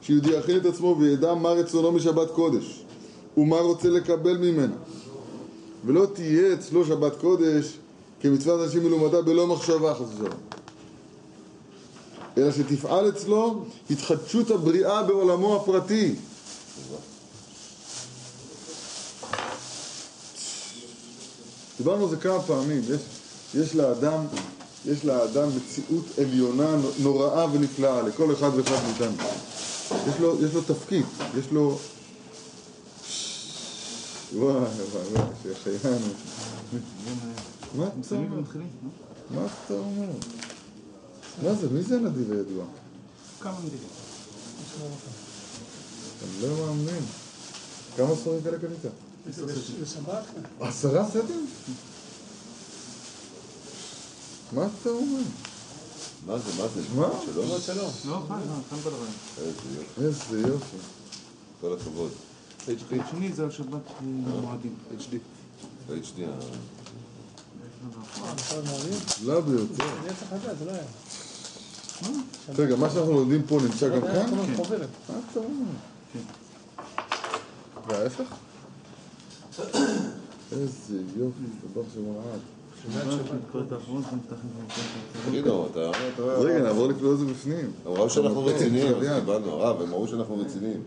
שיהודי 0.02 0.30
יכין 0.30 0.57
את 0.57 0.66
עצמו 0.66 0.97
וידע 0.99 1.35
מה 1.35 1.49
רצונו 1.49 1.92
משבת 1.92 2.30
קודש. 2.30 2.85
ומה 3.37 3.57
רוצה 3.57 3.88
לקבל 3.88 4.37
ממנה. 4.37 4.75
ולא 5.85 6.07
תהיה 6.12 6.54
אצלו 6.54 6.85
שבת 6.85 7.16
קודש 7.21 7.78
כמצוות 8.21 8.64
אנשים 8.64 8.85
מלומדה 8.85 9.23
בלא 9.23 9.47
מחשבה 9.47 9.95
חס 9.95 10.07
ושלום. 10.14 10.40
אלא 12.39 12.52
שתפעל 12.52 13.08
אצלו 13.08 13.65
התחדשות 13.91 14.50
הבריאה 14.50 15.02
בעולמו 15.02 15.56
הפרטי. 15.56 16.15
דיברנו 21.78 22.04
על 22.04 22.10
זה 22.10 22.17
כמה 22.17 22.43
פעמים, 22.43 22.82
יש, 22.88 23.00
יש 23.54 23.75
לאדם, 23.75 24.25
יש 24.86 25.04
לאדם 25.04 25.49
מציאות 25.56 26.04
עליונה 26.19 26.76
נוראה 26.99 27.47
ונפלאה 27.52 28.02
לכל 28.02 28.32
אחד 28.32 28.50
ואחד 28.56 28.76
מאיתנו. 28.86 29.17
יש 30.08 30.21
לו, 30.21 30.45
יש 30.45 30.54
לו 30.54 30.60
תפקיד, 30.62 31.04
יש 31.38 31.47
לו 31.52 31.78
וואי 34.34 34.54
וואי 34.54 35.04
וואי, 35.12 35.52
שהחיינו. 35.64 36.06
מה 37.75 37.86
אתה 37.86 38.14
אומר? 38.14 38.41
מה 39.30 39.47
אתה 39.47 39.75
אומר? 39.75 40.08
מה 41.43 41.54
זה? 41.54 41.69
מי 41.69 41.82
זה 41.82 41.97
הנדיב 41.97 42.32
הידוע? 42.32 42.64
כמה 43.41 43.54
מילים. 43.64 43.78
אני 46.23 46.43
לא 46.43 46.67
מאמין. 46.67 47.02
כמה 47.97 48.17
ספרים 48.17 48.43
כאלה 48.43 48.58
קנית? 48.58 49.07
עשרה 50.60 51.08
סטים? 51.08 51.47
מה 54.52 54.67
אתה 54.80 54.91
אומר? 54.91 55.21
מה 56.26 56.38
זה, 56.38 56.50
מה 56.62 56.69
זה? 56.75 56.80
מה? 56.97 57.08
שלום? 57.25 57.60
שלום. 57.60 57.91
לא, 58.08 58.23
כאן, 58.28 58.41
לא, 58.49 58.78
בלבן. 58.84 59.12
איזה 59.38 59.50
יופי, 59.78 60.04
איזה 60.34 60.49
יופי. 60.49 60.76
כל 61.60 61.76
הכבוד. 61.80 62.10
HD, 62.67 63.02
השני 63.02 63.32
זה 63.32 63.45
על 63.45 63.50
שבת 63.50 63.67
אה, 63.86 64.02
מועדים. 64.41 64.75
HD. 64.99 65.14
ה-HD, 65.91 66.21
ה- 66.23 66.28
עכשיו 68.32 68.62
מועדים? 68.67 68.93
לא 69.25 69.41
ביותר. 69.41 69.84
לא. 70.67 70.73
רגע, 72.58 72.76
מה 72.76 72.91
שאנחנו 72.91 73.12
לומדים 73.12 73.43
פה 73.47 73.58
נמצא 73.62 73.88
גם 73.88 74.00
כאן? 74.00 74.54
חוברת. 74.56 74.88
מה 75.08 75.14
אתה 75.32 75.41
אומר? 75.41 75.71
וההפך? 77.88 78.25
איזה 80.52 80.99
יופי, 81.16 81.42
דבר. 81.73 81.82
תגידו, 85.26 85.66
אתה... 85.66 85.90
אז 86.23 86.44
רגע, 86.44 86.62
נעבור 86.62 86.86
לקרוא 86.86 87.12
את 87.12 87.18
זה 87.18 87.25
בפנים. 87.25 87.71
הם 87.86 87.92
ראו 87.92 88.10
שאנחנו 88.10 88.40
אוקיי, 88.40 88.54
רציניים, 88.54 88.94
אז 88.97 89.02
יד. 89.02 89.21
קיבלנו, 89.21 89.50
הרב, 89.50 89.82
הם 89.82 89.94
ראו 89.94 90.08
שאנחנו 90.08 90.38
רציניים. 90.38 90.82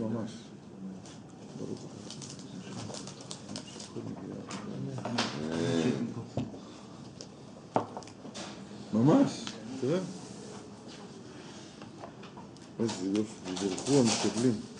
ממש. 0.00 0.30
ברוך 1.58 1.78
תראה. 9.80 9.98
איזה 12.80 13.18
יופי, 13.18 13.66
יברכו 13.66 13.92
המשתדלים. 13.92 14.73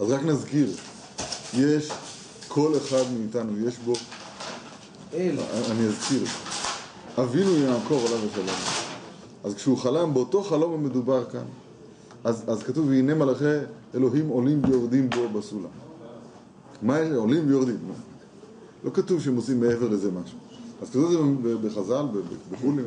אז 0.00 0.10
רק 0.10 0.24
נזכיר, 0.24 0.70
יש, 1.54 1.90
כל 2.48 2.72
אחד 2.76 3.02
מאיתנו, 3.18 3.68
יש 3.68 3.78
בו, 3.78 3.92
אל. 5.14 5.36
אני 5.70 5.86
אזכיר, 5.86 6.24
אבינו 7.18 7.56
יעקב 7.56 8.02
עליו 8.06 8.18
השלום. 8.30 8.56
אז 9.44 9.54
כשהוא 9.54 9.78
חלם, 9.78 10.14
באותו 10.14 10.42
חלום 10.42 10.72
המדובר 10.74 11.24
כאן, 11.24 11.44
אז, 12.24 12.44
אז 12.46 12.62
כתוב, 12.62 12.88
והנה 12.88 13.14
מלאכי 13.14 13.44
אלוהים 13.94 14.28
עולים 14.28 14.62
ויורדים 14.64 15.10
בו 15.10 15.28
בסולם. 15.28 15.70
מה 16.82 17.00
יש? 17.00 17.08
עולים 17.12 17.48
ויורדים. 17.48 17.78
לא, 17.88 17.94
לא 18.84 18.90
כתוב 18.90 19.20
שהם 19.20 19.36
עושים 19.36 19.60
מעבר 19.60 19.88
לזה 19.88 20.10
משהו. 20.10 20.38
אז 20.82 20.90
כתוב 20.90 21.04
את 21.04 21.42
זה 21.42 21.68
בחז"ל, 21.68 22.06
בחולין, 22.52 22.86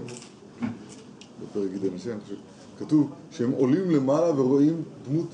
בפרק 1.42 1.72
גידי 1.74 1.90
נשי, 1.96 2.12
אני 2.12 2.20
חושב. 2.22 2.36
כתוב 2.80 3.10
שהם 3.32 3.52
עולים 3.52 3.92
למעלה 3.92 4.42
ורואים 4.42 4.84
דמות 5.10 5.28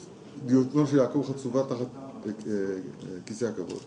דיוטנו 0.45 0.87
של 0.87 0.97
יעקב 0.97 1.25
חצובה 1.33 1.63
תחת 1.63 1.79
אה, 1.79 2.31
אה, 2.47 2.53
אה, 2.53 3.17
כיסא 3.25 3.45
הכבוד. 3.45 3.79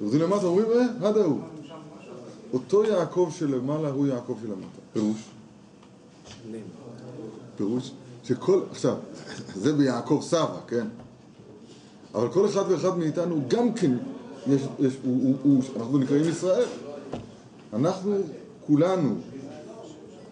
יורדים 0.00 0.20
למטה, 0.20 0.46
אומרים, 0.46 0.66
אה, 0.70 1.08
עד 1.08 1.16
ההוא. 1.16 1.40
אותו 2.52 2.84
יעקב 2.84 3.30
שלמעלה 3.32 3.88
הוא 3.88 4.06
יעקב 4.06 4.36
שלמטה. 4.42 4.80
פירוש? 4.92 5.30
פירוש 7.56 7.90
שכל, 8.24 8.60
עכשיו, 8.70 8.96
זה 9.62 9.72
ביעקב 9.72 10.20
סבא, 10.22 10.60
כן? 10.66 10.86
אבל 12.14 12.32
כל 12.32 12.46
אחד 12.46 12.62
ואחד 12.68 12.98
מאיתנו 12.98 13.40
גם 13.48 13.74
כן, 13.74 13.96
יש, 14.46 14.62
יש, 14.78 14.96
הוא, 15.04 15.22
הוא, 15.22 15.34
הוא, 15.42 15.62
אנחנו 15.76 15.98
נקראים 15.98 16.28
ישראל. 16.28 16.66
אנחנו 17.72 18.16
כולנו 18.66 19.14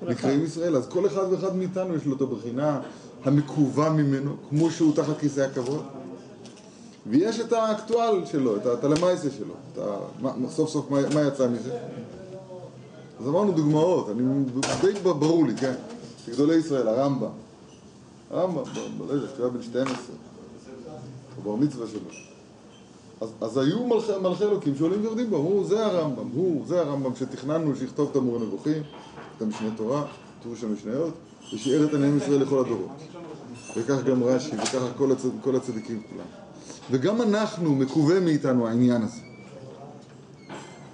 נקראים 0.02 0.44
ישראל, 0.44 0.76
אז 0.76 0.88
כל 0.88 1.06
אחד 1.06 1.32
ואחד 1.32 1.56
מאיתנו 1.56 1.96
יש 1.96 2.06
לו 2.06 2.16
את 2.16 2.20
הבחינה 2.20 2.80
המקווה 3.24 3.90
ממנו, 3.90 4.36
כמו 4.48 4.70
שהוא 4.70 4.94
תחת 4.94 5.18
כיסא 5.18 5.40
הכבוד. 5.40 5.82
ויש 7.06 7.40
את 7.40 7.52
האקטואל 7.52 8.26
שלו, 8.26 8.56
את 8.56 8.66
את 8.66 8.84
הלמייסה 8.84 9.28
שלו, 9.30 9.54
את 9.72 9.78
ה, 9.78 9.96
מה, 10.20 10.32
סוף 10.48 10.70
סוף 10.70 10.90
מה, 10.90 10.98
מה 11.14 11.22
יצא 11.22 11.48
מזה. 11.48 11.78
אז 13.20 13.28
אמרנו 13.28 13.52
דוגמאות, 13.52 14.10
אני 14.10 14.22
די 14.80 15.00
ברור 15.02 15.46
לי, 15.46 15.56
כן? 15.56 15.74
גדולי 16.28 16.54
ישראל, 16.54 16.88
הרמב"ם. 16.88 17.28
הרמב"ם, 18.30 18.62
לא 19.08 19.12
יודע, 19.12 19.26
כשהוא 19.26 19.44
היה 19.44 19.54
בן 19.54 19.62
12, 19.62 19.94
בבר 21.38 21.54
מצווה 21.54 21.86
שלו. 21.86 22.00
אז, 23.20 23.28
אז 23.40 23.58
היו 23.58 23.86
מלכי, 23.86 24.12
מלכי 24.22 24.44
אלוקים 24.44 24.76
שעולים 24.76 25.00
ויורדים 25.00 25.30
בו, 25.30 25.36
אמרו, 25.36 25.64
זה 25.64 25.86
הרמב"ם, 25.86 26.28
הוא, 26.34 26.66
זה 26.66 26.80
הרמב"ם 26.80 27.14
שתכננו 27.14 27.76
שיכתוב 27.76 28.10
תמור 28.12 28.36
הנבוכים, 28.36 28.82
את 29.36 29.42
המשנה 29.42 29.68
תורה, 29.76 30.04
פירוש 30.42 30.64
המשניות, 30.64 31.14
ושיער 31.54 31.84
את 31.84 31.94
עיניהם 31.94 32.16
ישראל 32.16 32.42
לכל 32.42 32.60
הדורות. 32.60 32.90
וכך 33.76 34.04
גם 34.04 34.22
רש"י, 34.22 34.56
וככה 34.56 34.92
כל, 34.96 35.12
הצד, 35.12 35.28
כל 35.44 35.56
הצדיקים 35.56 36.02
כולם. 36.10 36.26
וגם 36.90 37.22
אנחנו, 37.22 37.74
מקווה 37.74 38.20
מאיתנו 38.20 38.68
העניין 38.68 39.02
הזה. 39.02 39.20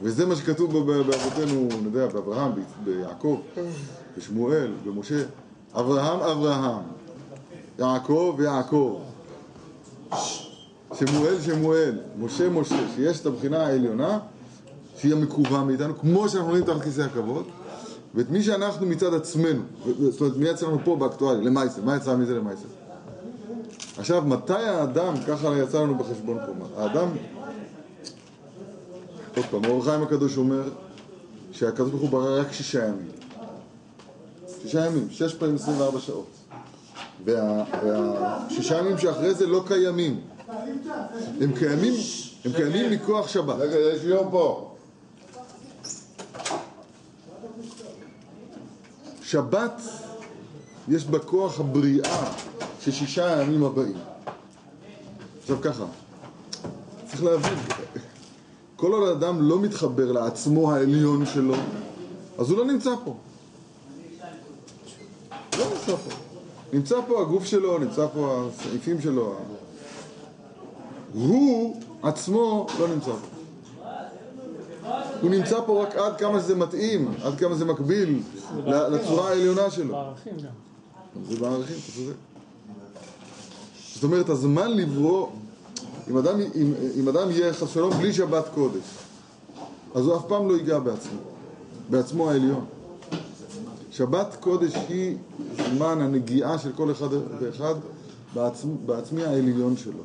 וזה 0.02 0.26
מה 0.26 0.36
שכתוב 0.36 0.78
באבותינו, 0.78 1.68
אני 1.72 1.84
יודע, 1.84 2.06
באברהם, 2.06 2.52
ביעקב, 2.84 3.40
בשמואל, 4.18 4.72
במשה. 4.84 5.22
אברהם, 5.74 6.20
אברהם, 6.20 6.82
יעקב, 7.78 8.38
יעקב. 8.42 9.00
שמואל, 10.94 11.40
שמואל, 11.40 11.98
משה, 12.18 12.48
משה, 12.48 12.76
שיש 12.96 13.20
את 13.20 13.26
הבחינה 13.26 13.66
העליונה, 13.66 14.18
שהיא 14.96 15.12
המקווה 15.12 15.64
מאיתנו, 15.64 15.98
כמו 15.98 16.28
שאנחנו 16.28 16.50
עולים 16.50 16.64
תחת 16.64 16.82
כיסא 16.82 17.00
הכבוד, 17.00 17.44
ואת 18.14 18.30
מי 18.30 18.42
שאנחנו 18.42 18.86
מצד 18.86 19.14
עצמנו, 19.14 19.62
זאת 20.10 20.20
אומרת, 20.20 20.36
מי 20.36 20.48
יצא 20.48 20.66
לנו 20.66 20.78
פה 20.84 20.96
באקטואלי, 20.96 21.44
למעשה, 21.44 21.80
מה 21.84 21.96
יצא 21.96 22.16
מזה 22.16 22.34
למעשה? 22.34 22.66
עכשיו, 23.98 24.22
מתי 24.26 24.52
האדם, 24.52 25.14
ככה 25.28 25.56
יצא 25.62 25.82
לנו 25.82 25.94
בחשבון 25.98 26.38
פה, 26.46 26.82
האדם, 26.82 27.08
עוד 29.36 29.44
פעם, 29.50 29.64
אור 29.64 29.82
החיים 29.82 30.02
הקדוש 30.02 30.36
אומר 30.36 30.62
שהקדוש 31.52 31.90
ברוך 31.90 32.02
הוא 32.02 32.10
ברא 32.10 32.40
רק 32.40 32.52
שישה 32.52 32.84
ימים. 32.84 33.08
שישה 34.62 34.86
ימים, 34.86 35.06
שש 35.10 35.34
פעמים 35.34 35.54
24 35.54 36.00
שעות. 36.00 36.26
וה- 37.24 37.64
והשישה 37.84 38.78
ימים 38.78 38.98
שאחרי 38.98 39.34
זה 39.34 39.46
לא 39.46 39.64
קיימים. 39.66 40.20
הם 41.40 41.52
קיימים, 41.58 41.94
הם 42.44 42.52
קיימים 42.52 42.90
מכוח 42.90 43.28
שבת. 43.28 43.56
רגע, 43.58 43.76
יש 43.78 44.04
יום 44.04 44.30
פה. 44.30 44.73
שבת, 49.24 49.82
יש 50.88 51.04
בה 51.04 51.18
כוח 51.18 51.60
הבריאה 51.60 52.32
של 52.80 52.92
שישה 52.92 53.38
הימים 53.38 53.64
הבאים. 53.64 53.96
עכשיו 55.40 55.60
ככה, 55.60 55.84
צריך 57.06 57.24
להבין, 57.24 57.58
כל 58.76 58.92
עוד 58.92 59.08
האדם 59.08 59.48
לא 59.48 59.60
מתחבר 59.60 60.12
לעצמו 60.12 60.72
העליון 60.72 61.26
שלו, 61.26 61.54
אז 62.38 62.50
הוא 62.50 62.58
לא 62.58 62.64
נמצא 62.64 62.90
פה. 63.04 63.16
לא 65.58 65.64
נמצא 65.70 65.96
פה. 65.96 66.10
נמצא 66.72 66.96
פה 67.08 67.22
הגוף 67.22 67.44
שלו, 67.44 67.78
נמצא 67.78 68.06
פה 68.14 68.48
הסעיפים 68.48 69.00
שלו. 69.00 69.34
הוא 71.12 71.80
עצמו 72.02 72.66
לא 72.78 72.88
נמצא 72.88 73.06
פה. 73.06 73.33
הוא 75.24 75.30
נמצא 75.30 75.60
פה 75.66 75.82
רק 75.82 75.96
עד 75.96 76.16
כמה 76.18 76.40
שזה 76.40 76.54
מתאים, 76.54 77.14
עד 77.22 77.38
כמה 77.38 77.54
זה 77.54 77.64
מקביל 77.64 78.22
לצורה 78.66 79.28
העליונה 79.28 79.70
שלו. 79.70 79.92
בערכים 79.92 80.32
גם. 80.36 81.24
זה 81.28 81.36
בערכים, 81.40 81.76
אתה 81.84 81.92
צודק. 81.96 82.16
זאת 83.94 84.04
אומרת, 84.04 84.28
הזמן 84.28 84.70
לברוא, 84.70 85.28
אם 86.10 86.18
אדם, 86.18 86.40
אם, 86.40 86.72
אם 87.00 87.08
אדם 87.08 87.30
יהיה 87.30 87.52
חס 87.52 87.62
ושלום 87.62 87.90
בלי 87.90 88.12
שבת 88.12 88.44
קודש, 88.54 88.84
אז 89.94 90.06
הוא 90.06 90.16
אף 90.16 90.22
פעם 90.28 90.48
לא 90.48 90.54
ייגע 90.54 90.78
בעצמו, 90.78 91.18
בעצמו 91.90 92.30
העליון. 92.30 92.64
שבת 93.90 94.36
קודש 94.40 94.72
היא 94.88 95.16
זמן 95.70 96.00
הנגיעה 96.00 96.58
של 96.58 96.72
כל 96.76 96.90
אחד 96.90 97.08
ואחד 97.40 97.74
בעצמ, 98.34 98.68
בעצמי 98.86 99.24
העליון 99.24 99.76
שלו. 99.76 100.00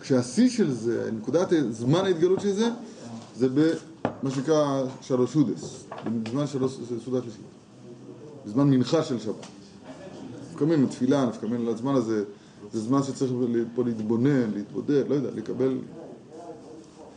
כשהשיא 0.00 0.50
של 0.50 0.72
זה, 0.72 1.10
נקודת 1.12 1.48
זמן 1.70 2.04
ההתגלות 2.04 2.40
של 2.40 2.52
זה, 2.52 2.70
זה 3.36 3.48
במה 4.06 4.30
שנקרא 4.30 4.82
שלוש 5.00 5.34
הודס, 5.34 5.84
בזמן 6.24 6.46
שלוש 6.46 6.78
סעודת 7.04 7.22
שלישית, 7.22 7.40
בזמן 8.46 8.70
מנחה 8.70 9.02
של 9.02 9.20
שבת. 9.20 9.46
נפקא 10.50 10.64
מינה 10.64 10.86
תפילה, 10.86 11.26
נפקא 11.26 11.46
מינה 11.46 11.70
לזמן 11.70 11.94
הזה, 11.94 12.24
זה 12.72 12.80
זמן 12.80 13.02
שצריך 13.02 13.32
פה 13.74 13.84
להתבונן, 13.84 14.50
להתבודד, 14.54 15.08
לא 15.08 15.14
יודע, 15.14 15.30
לקבל... 15.34 15.78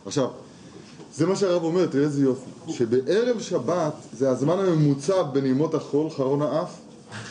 עכשיו, 0.06 0.30
זה 1.14 1.26
מה 1.26 1.36
שהרב 1.36 1.64
אומר, 1.64 1.86
תראה 1.86 2.04
איזה 2.04 2.24
יופי, 2.24 2.50
שבערב 2.70 3.40
שבת 3.40 3.94
זה 4.14 4.30
הזמן 4.30 4.60
הממוצע 4.60 5.24
בין 5.24 5.46
ימות 5.46 5.74
החול, 5.74 6.10
חרון 6.10 6.42
האף, 6.42 6.80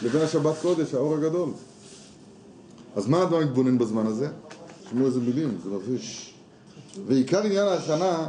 לבין 0.02 0.20
השבת 0.22 0.54
קודש, 0.62 0.94
האור 0.94 1.14
הגדול. 1.14 1.48
אז 2.96 3.08
מה 3.08 3.18
האדם 3.18 3.40
מתבונן 3.40 3.78
בזמן 3.78 4.06
הזה? 4.06 4.28
תשמעו 4.84 5.06
איזה 5.06 5.20
מילים, 5.20 5.58
זה 5.64 5.70
מרגיש. 5.70 6.34
ועיקר 7.06 7.42
עניין 7.42 7.66
ההכנה, 7.66 8.28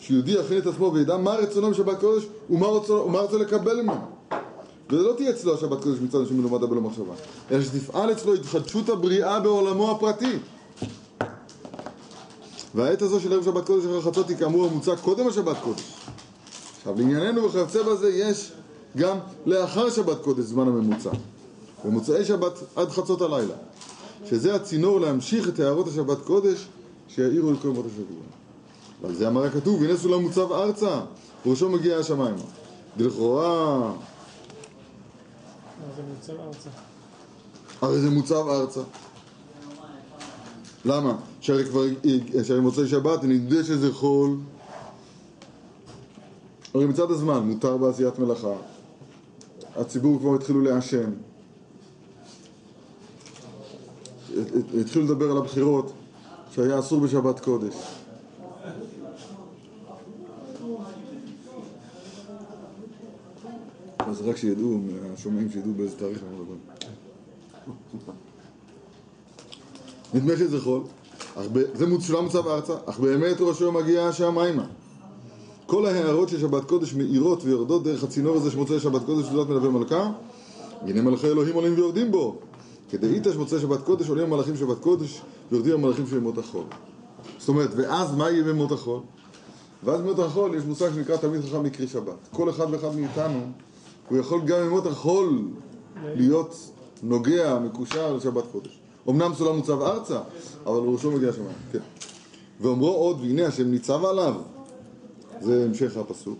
שיהודי 0.00 0.32
יכין 0.32 0.58
את 0.58 0.66
עצמו 0.66 0.92
וידע 0.94 1.16
מה 1.16 1.34
רצונו 1.34 1.70
בשבת 1.70 2.00
קודש 2.00 2.24
ומה 2.50 2.66
רוצה, 2.66 2.92
ומה 2.92 3.20
רוצה 3.20 3.38
לקבל 3.38 3.82
ממנו. 3.82 4.00
ולא 4.90 5.12
תהיה 5.16 5.30
אצלו 5.30 5.54
השבת 5.54 5.82
קודש 5.82 5.98
מצד 6.00 6.18
אנשים 6.18 6.38
מלומדה 6.38 6.66
בלא 6.66 6.80
מחשבה, 6.80 7.14
אלא 7.50 7.62
שתפעל 7.62 8.12
אצלו 8.12 8.34
התחדשות 8.34 8.88
הבריאה 8.88 9.40
בעולמו 9.40 9.90
הפרטי. 9.90 10.38
והעת 12.74 13.02
הזו 13.02 13.20
של 13.20 13.32
ערב 13.32 13.44
שבת 13.44 13.66
קודש 13.66 13.84
אחרי 13.84 14.02
חצות 14.02 14.28
היא 14.28 14.36
כאמור 14.36 14.66
המוצע 14.66 14.96
קודם 14.96 15.28
השבת 15.28 15.56
קודש. 15.62 15.94
עכשיו 16.78 16.94
לענייננו 16.96 17.44
וכיוצא 17.44 17.82
בזה 17.82 18.10
יש 18.10 18.52
גם 18.96 19.18
לאחר 19.46 19.90
שבת 19.90 20.22
קודש 20.22 20.44
זמן 20.44 20.68
הממוצע. 20.68 21.10
במוצאי 21.84 22.24
שבת 22.24 22.52
עד 22.76 22.88
חצות 22.88 23.22
הלילה. 23.22 23.54
שזה 24.26 24.54
הצינור 24.54 25.00
להמשיך 25.00 25.48
את 25.48 25.60
הערות 25.60 25.88
השבת 25.88 26.18
קודש 26.24 26.66
שיאירו 27.08 27.52
לכל 27.52 27.68
ימות 27.68 27.86
השבוע. 27.86 28.39
ועל 29.02 29.14
זה 29.14 29.28
אמר 29.28 29.44
הכתוב, 29.44 29.82
הנה 29.82 29.96
סולם 29.96 30.22
מוצב 30.22 30.52
ארצה, 30.52 31.00
וראשו 31.46 31.68
מגיע 31.68 31.96
השמיימה. 31.96 32.42
דלכאורה. 32.96 33.92
הרי 37.80 38.00
זה 38.00 38.10
מוצב 38.10 38.48
ארצה. 38.48 38.80
למה? 40.84 41.16
שהרי 41.40 41.64
כבר, 41.64 41.84
שהרי 42.44 42.60
מוצאי 42.60 42.88
שבת, 42.88 43.24
נדמה 43.24 43.64
שזה 43.64 43.92
חול. 43.92 44.36
הרי 46.74 46.86
מצד 46.86 47.10
הזמן 47.10 47.38
מותר 47.38 47.76
בעשיית 47.76 48.18
מלאכה. 48.18 48.54
הציבור 49.76 50.18
כבר 50.18 50.34
התחילו 50.34 50.60
לעשן. 50.60 51.10
התחילו 54.80 55.04
לדבר 55.04 55.30
על 55.30 55.36
הבחירות 55.36 55.92
שהיה 56.54 56.78
אסור 56.78 57.00
בשבת 57.00 57.40
קודש. 57.40 57.74
אז 64.10 64.20
רק 64.20 64.36
שידעו, 64.36 64.78
השומעים 65.14 65.50
שידעו 65.50 65.72
באיזה 65.72 65.96
תאריך 65.96 66.18
אנחנו 66.22 66.36
מדברים. 66.36 66.58
נדמה 70.14 70.36
שזה 70.36 70.60
חול. 70.60 70.82
זה 71.74 71.86
שולם 72.00 72.24
מוצב 72.24 72.48
ארצה, 72.48 72.74
אך 72.86 73.00
באמת 73.00 73.40
ראשו 73.40 73.72
מגיע 73.72 74.06
השמיימה. 74.06 74.66
כל 75.66 75.86
ההערות 75.86 76.28
של 76.28 76.40
שבת 76.40 76.64
קודש 76.64 76.94
מאירות 76.94 77.44
ויורדות 77.44 77.82
דרך 77.82 78.04
הצינור 78.04 78.36
הזה 78.36 78.50
שמוצאי 78.50 78.80
שבת 78.80 79.04
קודש 79.04 79.28
תעודת 79.28 79.48
מלווה 79.48 79.70
מלכה, 79.70 80.12
הנה 80.82 81.02
מלכי 81.02 81.26
אלוהים 81.26 81.54
עולים 81.54 81.74
ויורדים 81.74 82.12
בו. 82.12 82.38
כדאיתא 82.90 83.32
שמוצאי 83.32 83.60
שבת 83.60 83.82
קודש 83.82 84.08
עולים 84.08 84.24
המלאכים 84.24 84.56
שבת 84.56 84.78
קודש 84.78 85.20
ויורדים 85.52 85.74
המלאכים 85.74 86.06
של 86.06 86.16
ימות 86.16 86.38
החול. 86.38 86.64
זאת 87.38 87.48
אומרת, 87.48 87.70
ואז 87.76 88.14
מה 88.14 88.30
יהיה 88.30 88.44
בימות 88.44 88.72
החול? 88.72 89.00
ואז 89.84 90.00
בימות 90.00 90.18
החול 90.18 90.54
יש 90.54 90.64
מושג 90.64 90.90
שנקרא 90.94 91.16
תלמיד 91.16 91.40
חכם 91.40 91.62
מקרי 91.62 91.86
שבת. 91.86 92.28
כל 92.30 92.50
אחד 92.50 92.66
ואחד 92.70 92.96
מאיתנו, 92.96 93.40
הוא 94.10 94.18
יכול 94.18 94.40
גם 94.40 94.58
בימות 94.62 94.86
החול 94.86 95.42
להיות 96.04 96.70
נוגע, 97.02 97.58
מקושר 97.58 98.12
לשבת 98.12 98.44
קודש. 98.52 98.78
אמנם 99.08 99.34
סולם 99.34 99.56
מוצב 99.56 99.82
ארצה, 99.82 100.20
אבל 100.66 100.78
ראשו 100.78 101.10
מגיע 101.10 101.32
שמיים, 101.32 101.56
כן. 101.72 101.78
ואומרו 102.60 102.88
עוד, 102.88 103.20
והנה 103.20 103.46
השם 103.46 103.70
ניצב 103.70 104.04
עליו. 104.04 104.34
זה 105.40 105.64
המשך 105.64 105.96
הפסוק. 105.96 106.38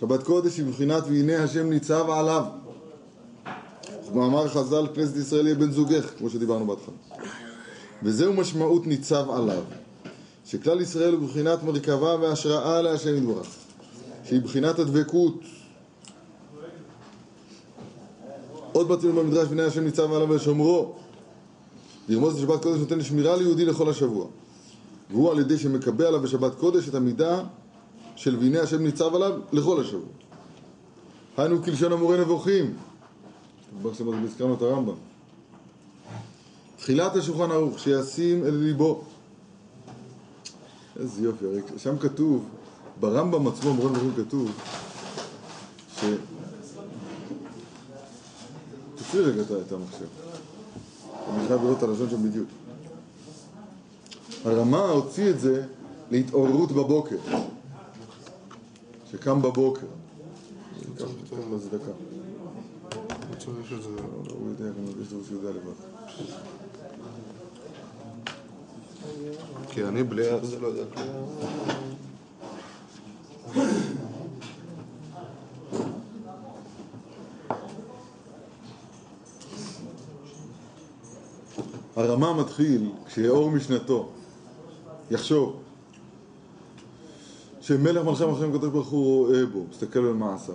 שבת 0.00 0.22
קודש 0.22 0.58
היא 0.58 0.66
בבחינת 0.66 1.02
והנה 1.06 1.44
השם 1.44 1.70
ניצב 1.70 2.10
עליו. 2.10 2.44
מאמר 4.14 4.48
חז"ל, 4.48 4.86
כנסת 4.94 5.16
ישראל 5.16 5.46
יהיה 5.46 5.56
בן 5.58 5.70
זוגך, 5.70 6.10
כמו 6.18 6.30
שדיברנו 6.30 6.66
בהתחלה. 6.66 6.94
וזהו 8.02 8.32
משמעות 8.32 8.86
ניצב 8.86 9.30
עליו. 9.30 9.62
שכלל 10.44 10.80
ישראל 10.80 11.14
הוא 11.14 11.20
בבחינת 11.20 11.62
מרכבה 11.62 12.16
והשראה 12.20 12.82
להשם 12.82 13.16
יתברך. 13.16 13.46
שהיא 14.24 14.40
בחינת 14.40 14.78
הדבקות. 14.78 15.34
עוד 18.78 18.88
בתים 18.88 19.14
במדרש, 19.14 19.48
והנה 19.48 19.66
השם 19.66 19.84
ניצב 19.84 20.12
עליו 20.12 20.30
ושומרו. 20.30 20.92
לרמוז 22.08 22.34
את 22.34 22.40
שבת 22.40 22.62
קודש 22.62 22.78
נותן 22.80 23.02
שמירה 23.02 23.36
ליהודי 23.36 23.64
לכל 23.64 23.90
השבוע. 23.90 24.26
והוא 25.10 25.30
על 25.30 25.38
ידי 25.38 25.58
שמקבע 25.58 26.08
עליו 26.08 26.20
בשבת 26.20 26.54
קודש 26.54 26.88
את 26.88 26.94
המידה 26.94 27.42
של 28.16 28.36
והנה 28.40 28.60
השם 28.60 28.82
ניצב 28.82 29.14
עליו 29.14 29.32
לכל 29.52 29.80
השבוע. 29.80 30.08
היינו 31.36 31.62
כלשון 31.62 31.92
המורה 31.92 32.16
נבוכים. 32.16 32.76
כבר 33.80 33.90
הזכרנו 34.24 34.54
את 34.54 34.62
הרמב"ם. 34.62 34.94
תחילת 36.76 37.16
השולחן 37.16 37.50
ערוך, 37.50 37.78
שישים 37.78 38.44
אל 38.44 38.54
ליבו. 38.54 39.02
איזה 41.00 41.24
יופי, 41.24 41.44
הרי 41.44 41.60
שם 41.76 41.98
כתוב, 41.98 42.44
ברמב"ם 43.00 43.46
עצמו, 43.46 43.74
מורה 43.74 43.90
נבוכים 43.90 44.24
כתוב, 44.24 44.50
ש... 46.00 46.04
תפעיל 49.08 49.22
רגע 49.24 49.42
את- 49.42 49.72
המחשב. 49.72 50.04
אני 51.34 51.46
חייב 51.48 51.62
לראות 51.62 51.78
את 51.78 51.82
הלשון 51.82 52.10
שם 52.10 52.22
בדיוק. 52.28 52.48
הרמה 54.44 54.78
הוציא 54.80 55.30
את 55.30 55.40
זה 55.40 55.64
להתעוררות 56.10 56.72
בבוקר. 56.72 57.16
שקם 59.10 59.42
בבוקר. 59.42 59.86
דקה. 61.72 61.92
הוא 64.30 64.48
יודע, 64.48 64.64
אני 64.64 64.86
מרגיש 64.86 65.08
שהוא 65.08 65.22
יודע 65.30 65.50
לבד. 65.50 65.72
כי 69.70 69.84
אני 69.84 70.02
בלי 70.02 70.22
זה 70.42 70.60
לא 70.60 70.66
יודע 70.66 70.82
כלום. 70.94 71.38
הרמה 81.98 82.32
מתחיל 82.32 82.90
כשיאור 83.06 83.50
משנתו 83.50 84.08
יחשוב 85.10 85.56
שמלך 87.60 88.04
מלכי 88.04 88.24
המלכים 88.24 88.50
הקדוש 88.54 88.70
ברוך 88.70 88.88
הוא 88.88 89.26
רואה 89.26 89.46
בו, 89.46 89.64
מסתכל 89.70 90.00
במעשיו 90.00 90.54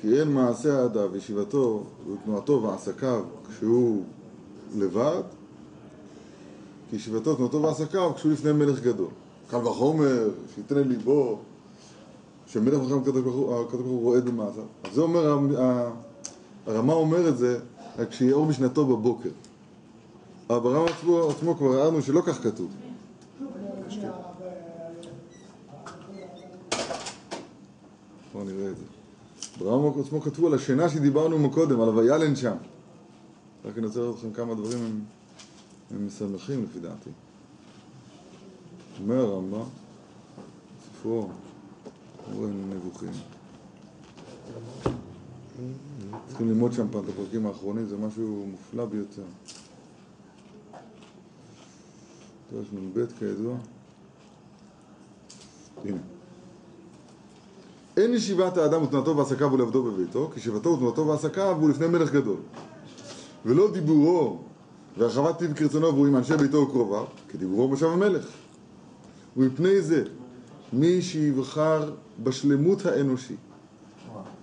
כי 0.00 0.20
אין 0.20 0.32
מעשה 0.32 0.82
האדם 0.82 1.08
וישיבתו 1.12 1.84
ותנועתו 2.12 2.62
ועסקיו 2.62 3.22
כשהוא 3.48 4.02
לבד 4.76 5.22
כי 6.90 6.96
ישיבתו, 6.96 7.34
תנועתו 7.34 7.62
ועסקיו 7.62 8.14
כשהוא 8.14 8.32
לפני 8.32 8.52
מלך 8.52 8.80
גדול. 8.80 9.08
קל 9.50 9.56
וחומר, 9.56 10.30
שיתן 10.54 10.88
ליבו 10.88 11.38
שמלך 12.46 12.78
מלכי 12.80 12.94
הקדוש 12.94 13.22
ברוך 13.22 13.36
הוא 13.74 14.02
רואה 14.02 14.20
במעשיו. 14.20 14.64
אז 14.84 14.94
זה 14.94 15.00
אומר, 15.00 15.38
הרמה 16.66 16.92
אומר 16.92 17.28
את 17.28 17.38
זה 17.38 17.58
כשיאור 18.10 18.46
משנתו 18.46 18.86
בבוקר 18.86 19.28
אברהם 20.50 20.86
עצמו, 20.86 21.30
עצמו 21.30 21.56
כבר 21.56 21.80
הערנו 21.80 22.02
שלא 22.02 22.22
כך 22.26 22.42
כתוב. 22.42 22.70
בואו 28.32 28.44
נראה 28.44 28.70
את 28.70 28.76
זה. 28.76 28.84
אברהם 29.60 30.00
עצמו 30.00 30.20
כתבו 30.20 30.46
על 30.46 30.54
השינה 30.54 30.88
שדיברנו 30.88 31.38
מקודם, 31.38 31.80
על 31.80 31.88
הוילן 31.88 32.36
שם. 32.36 32.56
רק 33.64 33.78
אני 33.78 33.86
רוצה 33.86 34.00
לראות 34.00 34.16
לכם 34.18 34.32
כמה 34.32 34.54
דברים 34.54 34.78
הם, 34.84 35.00
הם 35.90 36.06
משמחים 36.06 36.64
לפי 36.64 36.80
דעתי. 36.80 37.10
אומר 39.00 39.20
הרמב"ם, 39.20 39.60
ספרו, 40.84 41.28
מורה 42.32 42.48
נבוכים. 42.48 43.10
צריכים 46.28 46.48
ללמוד 46.48 46.72
שם 46.72 46.86
פעם 46.90 47.04
את 47.04 47.08
הפרקים 47.08 47.46
האחרונים, 47.46 47.86
זה 47.86 47.96
משהו 47.96 48.46
מופלא 48.50 48.84
ביותר. 48.84 49.22
פרק 52.50 52.66
נ"ב 52.72 53.06
כידוע. 53.18 53.56
הנה. 55.84 55.98
אין 57.96 58.14
ישיבת 58.14 58.56
האדם 58.56 58.82
ותנועתו 58.82 59.16
ועסקיו 59.16 59.52
ולעבדו 59.52 59.82
בביתו, 59.82 60.30
כי 60.34 60.40
ישיבתו 60.40 60.68
ותנועתו 60.68 61.06
ועסקיו 61.06 61.56
הוא 61.60 61.70
לפני 61.70 61.86
מלך 61.86 62.12
גדול. 62.12 62.36
ולא 63.46 63.70
דיבורו 63.72 64.38
והרחבת 64.98 65.38
טיב 65.38 65.52
כרצונו 65.52 65.94
והוא 65.94 66.06
עם 66.06 66.16
אנשי 66.16 66.36
ביתו 66.36 66.56
וקרוביו, 66.58 67.04
כדיבורו 67.28 67.68
בשם 67.68 67.86
המלך. 67.86 68.26
ומפני 69.36 69.82
זה, 69.82 70.04
מי 70.72 71.02
שיבחר 71.02 71.92
בשלמות 72.22 72.86
האנושי, 72.86 73.36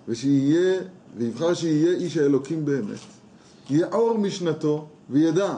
ושיהיה, 0.07 0.81
ויבחר 1.17 1.53
שיהיה 1.53 1.97
איש 1.97 2.17
האלוקים 2.17 2.65
באמת, 2.65 2.99
יעור 3.69 4.17
משנתו 4.17 4.87
וידע 5.09 5.57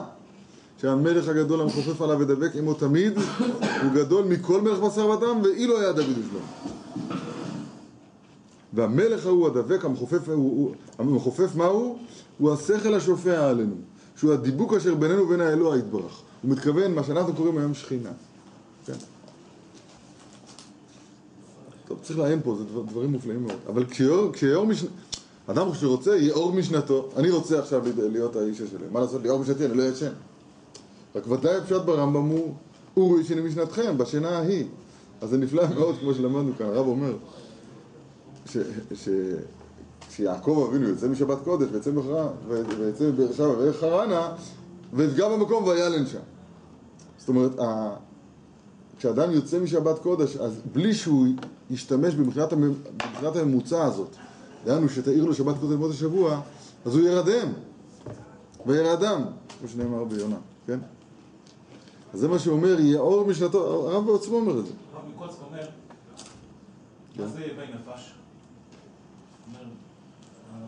שהמלך 0.80 1.28
הגדול 1.28 1.60
המכופף 1.60 2.02
עליו 2.02 2.18
ודבק 2.18 2.56
עמו 2.56 2.74
תמיד 2.74 3.18
הוא 3.82 3.92
גדול 3.94 4.24
מכל 4.24 4.60
מלך 4.60 4.78
בשר 4.78 5.08
ודם 5.08 5.40
ואילו 5.42 5.80
היה 5.80 5.92
דוד 5.92 6.06
ושלמה 6.10 6.74
והמלך 8.72 9.26
ההוא 9.26 9.46
הדבק 9.46 9.84
המכופף, 9.84 10.28
הוא, 10.28 10.34
הוא, 10.34 10.74
המכופף 10.98 11.54
מהו? 11.54 11.98
הוא? 12.38 12.52
השכל 12.52 12.94
השופע 12.94 13.48
עלינו 13.48 13.74
שהוא 14.16 14.32
הדיבוק 14.32 14.74
אשר 14.74 14.94
בינינו 14.94 15.22
ובין 15.22 15.40
האלוה 15.40 15.78
יתברך. 15.78 16.20
הוא 16.42 16.50
מתכוון 16.50 16.94
מה 16.94 17.04
שאנחנו 17.04 17.34
קוראים 17.34 17.58
היום 17.58 17.74
שכינה. 17.74 18.10
כן. 18.86 18.92
טוב, 21.88 21.98
צריך 22.02 22.18
לעיין 22.18 22.40
פה, 22.44 22.56
זה 22.58 22.64
דבר, 22.64 22.82
דברים 22.82 23.12
מופלאים 23.12 23.42
מאוד. 23.42 23.58
אבל 23.66 23.84
כשיאור, 23.84 24.32
כשיאור 24.32 24.66
מש... 24.66 24.84
אדם 25.46 25.74
שרוצה 25.74 26.16
יאור 26.16 26.52
משנתו. 26.52 27.08
אני 27.16 27.30
רוצה 27.30 27.58
עכשיו 27.58 27.82
להיות 27.96 28.36
האיש 28.36 28.60
השלם. 28.60 28.92
מה 28.92 29.00
לעשות, 29.00 29.22
ליאור 29.22 29.38
משנתי, 29.38 29.66
אני 29.66 29.76
לא 29.76 29.82
ישן 29.82 30.12
רק 31.14 31.30
ודאי 31.30 31.56
הפשט 31.56 31.82
ברמב"ם 31.82 32.28
הוא 32.28 32.54
אורי 32.96 33.20
ישני 33.20 33.40
משנתכם, 33.40 33.98
בשינה 33.98 34.28
ההיא. 34.28 34.64
אז 35.20 35.30
זה 35.30 35.38
נפלא 35.38 35.62
מאוד, 35.74 35.94
כמו 36.00 36.14
שלמדנו 36.14 36.52
כאן. 36.58 36.66
הרב 36.66 36.86
אומר 36.86 37.16
שיעקב 40.10 40.66
אבינו 40.68 40.88
יוצא 40.88 41.08
משבת 41.08 41.38
קודש 41.44 41.68
ויצא 41.72 41.90
מבאר 41.90 42.28
שבע 43.36 43.58
וילך 43.58 43.76
חרנה, 43.76 44.34
ויפגע 44.92 45.28
במקום 45.28 45.64
וילן 45.64 46.06
שם. 46.06 46.18
זאת 47.18 47.28
אומרת, 47.28 47.52
כשאדם 48.98 49.30
יוצא 49.30 49.60
משבת 49.60 49.98
קודש, 49.98 50.36
אז 50.36 50.60
בלי 50.72 50.94
שהוא 50.94 51.26
ישתמש 51.70 52.14
במחינת, 52.14 52.52
המ... 52.52 52.74
הממוצע 53.22 53.84
הזאת, 53.84 54.16
דהיינו 54.64 54.88
שתאיר 54.88 55.24
לו 55.24 55.34
שבת 55.34 55.54
קודש 55.60 55.72
במות 55.72 55.90
השבוע, 55.90 56.40
אז 56.84 56.94
הוא 56.94 57.02
ירדם. 57.08 57.48
וירדם, 58.66 59.22
כמו 59.58 59.68
שנאמר 59.68 60.04
ביונה, 60.04 60.36
כן? 60.66 60.78
זה 62.12 62.28
מה 62.28 62.38
שאומר, 62.38 62.80
יאור 62.80 63.26
משנתו, 63.26 63.88
הרב 63.88 64.10
בעצמו 64.10 64.36
אומר 64.36 64.58
את 64.60 64.66
זה. 64.66 64.72
הרב 64.94 65.08
מקוצק 65.14 65.38
אומר. 65.46 65.68
מה 67.18 67.26
זה 67.26 67.44
יבא 67.44 67.62
נפש? 67.62 68.14
אומר, 69.48 69.64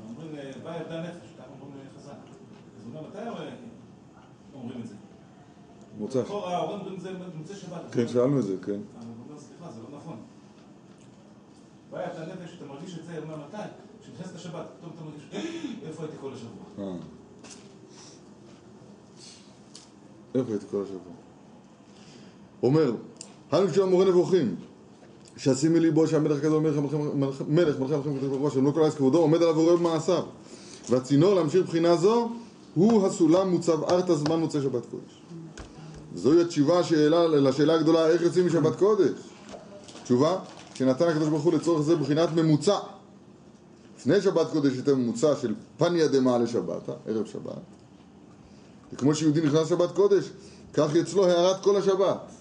אומרים, 0.09 0.35
אה, 0.35 0.51
בא 0.65 0.77
יבדה 0.81 1.03
נפש, 1.03 1.29
ככה 1.39 1.47
אומרים 1.61 1.87
חז"ל. 1.99 2.11
אז 2.11 2.85
הוא 2.85 2.97
אומר, 2.97 3.09
מתי 3.09 3.19
אה, 3.19 3.55
אומרים 4.55 4.81
את 4.81 4.89
זה? 4.89 4.95
מוצא. 5.99 6.21
לכאורה 6.21 6.57
ההורים 6.57 6.81
אומרים 6.81 6.95
את 6.95 7.01
זה 7.01 7.13
במוצאי 7.13 7.57
שבת. 7.57 7.81
כן, 7.93 8.09
שאלנו 8.09 8.39
את 8.39 8.45
זה, 8.45 8.57
כן. 8.63 8.73
הוא 8.73 8.81
אומר, 9.29 9.41
סליחה, 9.41 9.73
זה 9.73 9.81
לא 9.83 9.99
נכון. 9.99 10.17
בא 11.91 11.99
נפש, 12.35 12.57
אתה 12.57 12.65
מרגיש 12.65 12.99
את 12.99 13.05
זה, 13.05 13.19
אומר, 13.19 13.37
מתי? 13.37 13.57
כשנכנסת 14.03 14.35
השבת, 14.35 14.67
פתאום 14.79 14.93
אתה 14.95 15.05
מרגיש, 15.05 15.25
איפה 15.83 16.03
הייתי 16.03 16.17
כל 16.21 16.33
השבוע? 16.35 16.87
אה. 16.87 16.97
איפה 20.35 20.51
הייתי 20.53 20.67
כל 20.71 20.83
השבוע? 20.83 21.20
אומר, 22.63 22.93
היינו 23.53 23.69
כשהוא 23.69 23.85
המורה 23.85 24.05
נבוכים, 24.05 24.57
שישימי 25.37 25.81
ליבו 25.81 26.07
שהמלך 26.07 26.45
מלך 26.45 26.77
המלכים- 26.77 27.01
מלך 27.49 27.79
מלכי 27.79 27.95
המלכים 27.95 28.17
הקדוש 28.17 28.29
ברוך 28.29 28.41
הוא 28.41 28.51
שלא 28.51 28.71
כל 28.71 28.91
כבודו 28.91 29.19
עומד 29.19 29.43
עליו 29.43 29.59
ורואה 29.59 29.77
במעשיו. 29.77 30.23
והצינור 30.91 31.35
להמשיך 31.35 31.67
בחינה 31.67 31.97
זו 31.97 32.31
הוא 32.75 33.07
הסולם 33.07 33.51
מוצב 33.51 33.85
ארתא 33.85 34.15
זמן 34.15 34.41
מוצאי 34.41 34.63
שבת 34.63 34.87
קודש. 34.87 35.23
זוהי 36.15 36.41
התשובה 36.41 36.83
שאלה, 36.83 37.27
לשאלה 37.27 37.75
הגדולה 37.75 38.09
איך 38.09 38.23
יוצאים 38.23 38.47
משבת 38.47 38.77
קודש? 38.77 39.11
תשובה 40.05 40.39
שנתן 40.75 41.09
הקדוש 41.09 41.29
ברוך 41.29 41.43
הוא 41.43 41.53
לצורך 41.53 41.83
זה 41.83 41.97
בחינת 41.97 42.29
ממוצע. 42.33 42.79
לפני 43.99 44.21
שבת 44.21 44.51
קודש 44.51 44.73
הייתה 44.73 44.95
ממוצע 44.95 45.37
של 45.37 45.55
פניה 45.79 46.09
דמעה 46.09 46.39
לשבת, 46.39 46.89
ערב 47.07 47.27
שבת. 47.27 47.53
וכמו 48.93 49.15
שיהודי 49.15 49.41
נכנס 49.41 49.69
שבת 49.69 49.93
קודש 49.93 50.31
כך 50.75 50.97
אצלו 50.97 51.27
הערת 51.27 51.63
כל 51.63 51.77
השבת 51.77 52.40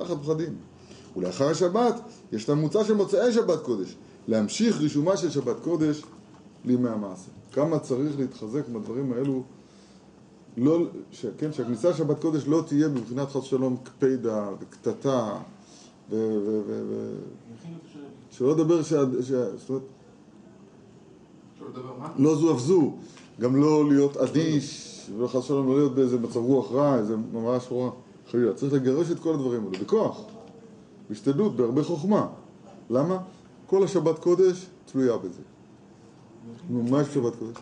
פחד 0.00 0.22
פחדים. 0.22 0.54
ולאחר 1.16 1.48
השבת 1.48 1.94
יש 2.32 2.44
את 2.44 2.48
הממוצע 2.48 2.84
של 2.84 2.94
מוצאי 2.94 3.32
שבת 3.32 3.62
קודש. 3.62 3.96
להמשיך 4.28 4.80
רישומה 4.80 5.16
של 5.16 5.30
שבת 5.30 5.56
קודש 5.62 6.02
לימי 6.64 6.88
המעשה 6.88 7.30
כמה 7.52 7.78
צריך 7.78 8.18
להתחזק 8.18 8.68
בדברים 8.68 9.12
האלו? 9.12 9.42
לא, 10.56 10.78
ש, 11.10 11.26
כן, 11.38 11.52
שהכניסה 11.52 11.90
לשבת 11.90 12.20
קודש 12.20 12.46
לא 12.46 12.62
תהיה 12.66 12.88
מבחינת 12.88 13.28
חס 13.28 13.42
שלום 13.42 13.76
קפידה 13.82 14.48
וקטטה 14.60 15.36
ו... 16.10 16.14
ו, 16.14 16.60
ו, 16.66 16.82
ו. 16.88 17.16
שלא 18.30 18.52
לדבר 18.52 18.82
שה... 18.82 19.02
שה 19.22 19.56
זאת 19.56 19.70
אומרת, 19.70 19.82
לא 22.16 22.36
זו 22.36 22.54
אף 22.54 22.60
זו, 22.60 22.92
גם 23.40 23.56
לא 23.56 23.88
להיות 23.88 24.16
אדיש, 24.16 24.96
ולא 25.16 25.26
חס 25.26 25.36
ושלום 25.36 25.68
לא 25.68 25.76
להיות 25.78 25.94
באיזה 25.94 26.18
מצב 26.18 26.36
רוח 26.36 26.72
רע, 26.72 26.98
איזה 26.98 27.16
ממש 27.32 27.66
רוע, 27.70 27.90
חלילה. 28.30 28.54
צריך 28.54 28.72
לגרש 28.72 29.10
את 29.10 29.20
כל 29.20 29.34
הדברים 29.34 29.66
האלו, 29.66 29.84
בכוח, 29.84 30.20
בהשתדלות, 31.08 31.56
בהרבה 31.56 31.82
חוכמה. 31.82 32.26
למה? 32.90 33.18
כל 33.66 33.84
השבת 33.84 34.18
קודש 34.18 34.66
תלויה 34.86 35.16
בזה. 35.16 35.42
נו, 36.70 36.82
מה 36.82 37.00
יש 37.02 37.08
בשבת 37.08 37.32
קודש? 37.38 37.56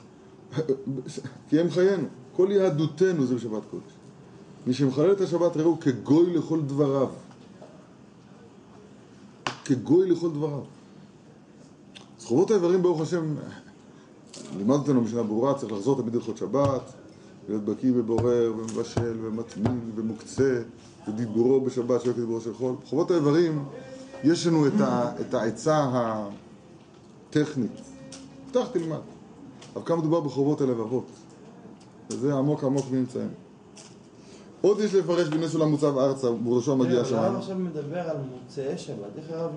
כי 1.48 1.61
הם 1.61 1.70
חיינו. 1.70 2.07
כל 2.37 2.48
יהדותנו 2.50 3.27
זה 3.27 3.35
בשבת 3.35 3.62
קודש. 3.70 3.92
מי 4.66 4.74
שמחלל 4.74 5.12
את 5.12 5.20
השבת 5.20 5.57
ראו 5.57 5.81
כגוי 5.81 6.37
לכל 6.37 6.61
דבריו. 6.61 7.09
כגוי 9.64 10.11
לכל 10.11 10.31
דבריו. 10.31 10.62
אז 12.18 12.24
חובות 12.24 12.50
האיברים, 12.50 12.83
ברוך 12.83 13.00
השם, 13.00 13.35
לימד 14.59 14.77
אותנו 14.77 15.00
משנה 15.00 15.22
ברורה, 15.22 15.55
צריך 15.55 15.72
לחזור 15.72 16.03
תמיד 16.03 16.14
הלכות 16.14 16.37
שבת, 16.37 16.92
להיות 17.48 17.64
בקיא 17.64 17.92
ובורר 17.94 18.52
ומבשל 18.59 19.16
ומטמין 19.22 19.90
ומוקצה 19.94 20.62
ודיבורו 21.09 21.61
בשבת 21.61 22.00
שלא 22.00 22.12
כדיבורו 22.12 22.40
של 22.40 22.54
חול. 22.54 22.74
חובות 22.85 23.11
האיברים, 23.11 23.64
יש 24.24 24.46
לנו 24.46 24.66
את, 24.66 24.80
ה, 24.80 25.12
את 25.20 25.35
העצה 25.35 25.87
הטכנית. 27.30 27.80
פתח 28.50 28.66
תלמד. 28.72 28.98
אבל 29.76 29.85
כאן 29.85 29.98
מדובר 29.98 30.20
בחובות 30.20 30.61
הלבבות. 30.61 31.07
וזה 32.11 32.35
עמוק 32.35 32.64
עמוק 32.64 32.87
מנמצאים. 32.90 33.28
עוד 34.61 34.80
יש 34.80 34.94
לפרש 34.94 35.28
בני 35.28 35.48
סולם 35.48 35.68
מוצב 35.70 35.98
ארצה, 35.98 36.30
ובראשו 36.30 36.76
מגיע 36.76 36.94
הרב 36.96 37.04
השמיים. 37.07 37.37
עכשיו 37.37 37.59
מדבר 37.59 38.11
על 38.11 38.16
מוצאי 38.16 38.78
שבת, 38.78 38.96
איך 39.16 39.24
הרב 39.30 39.50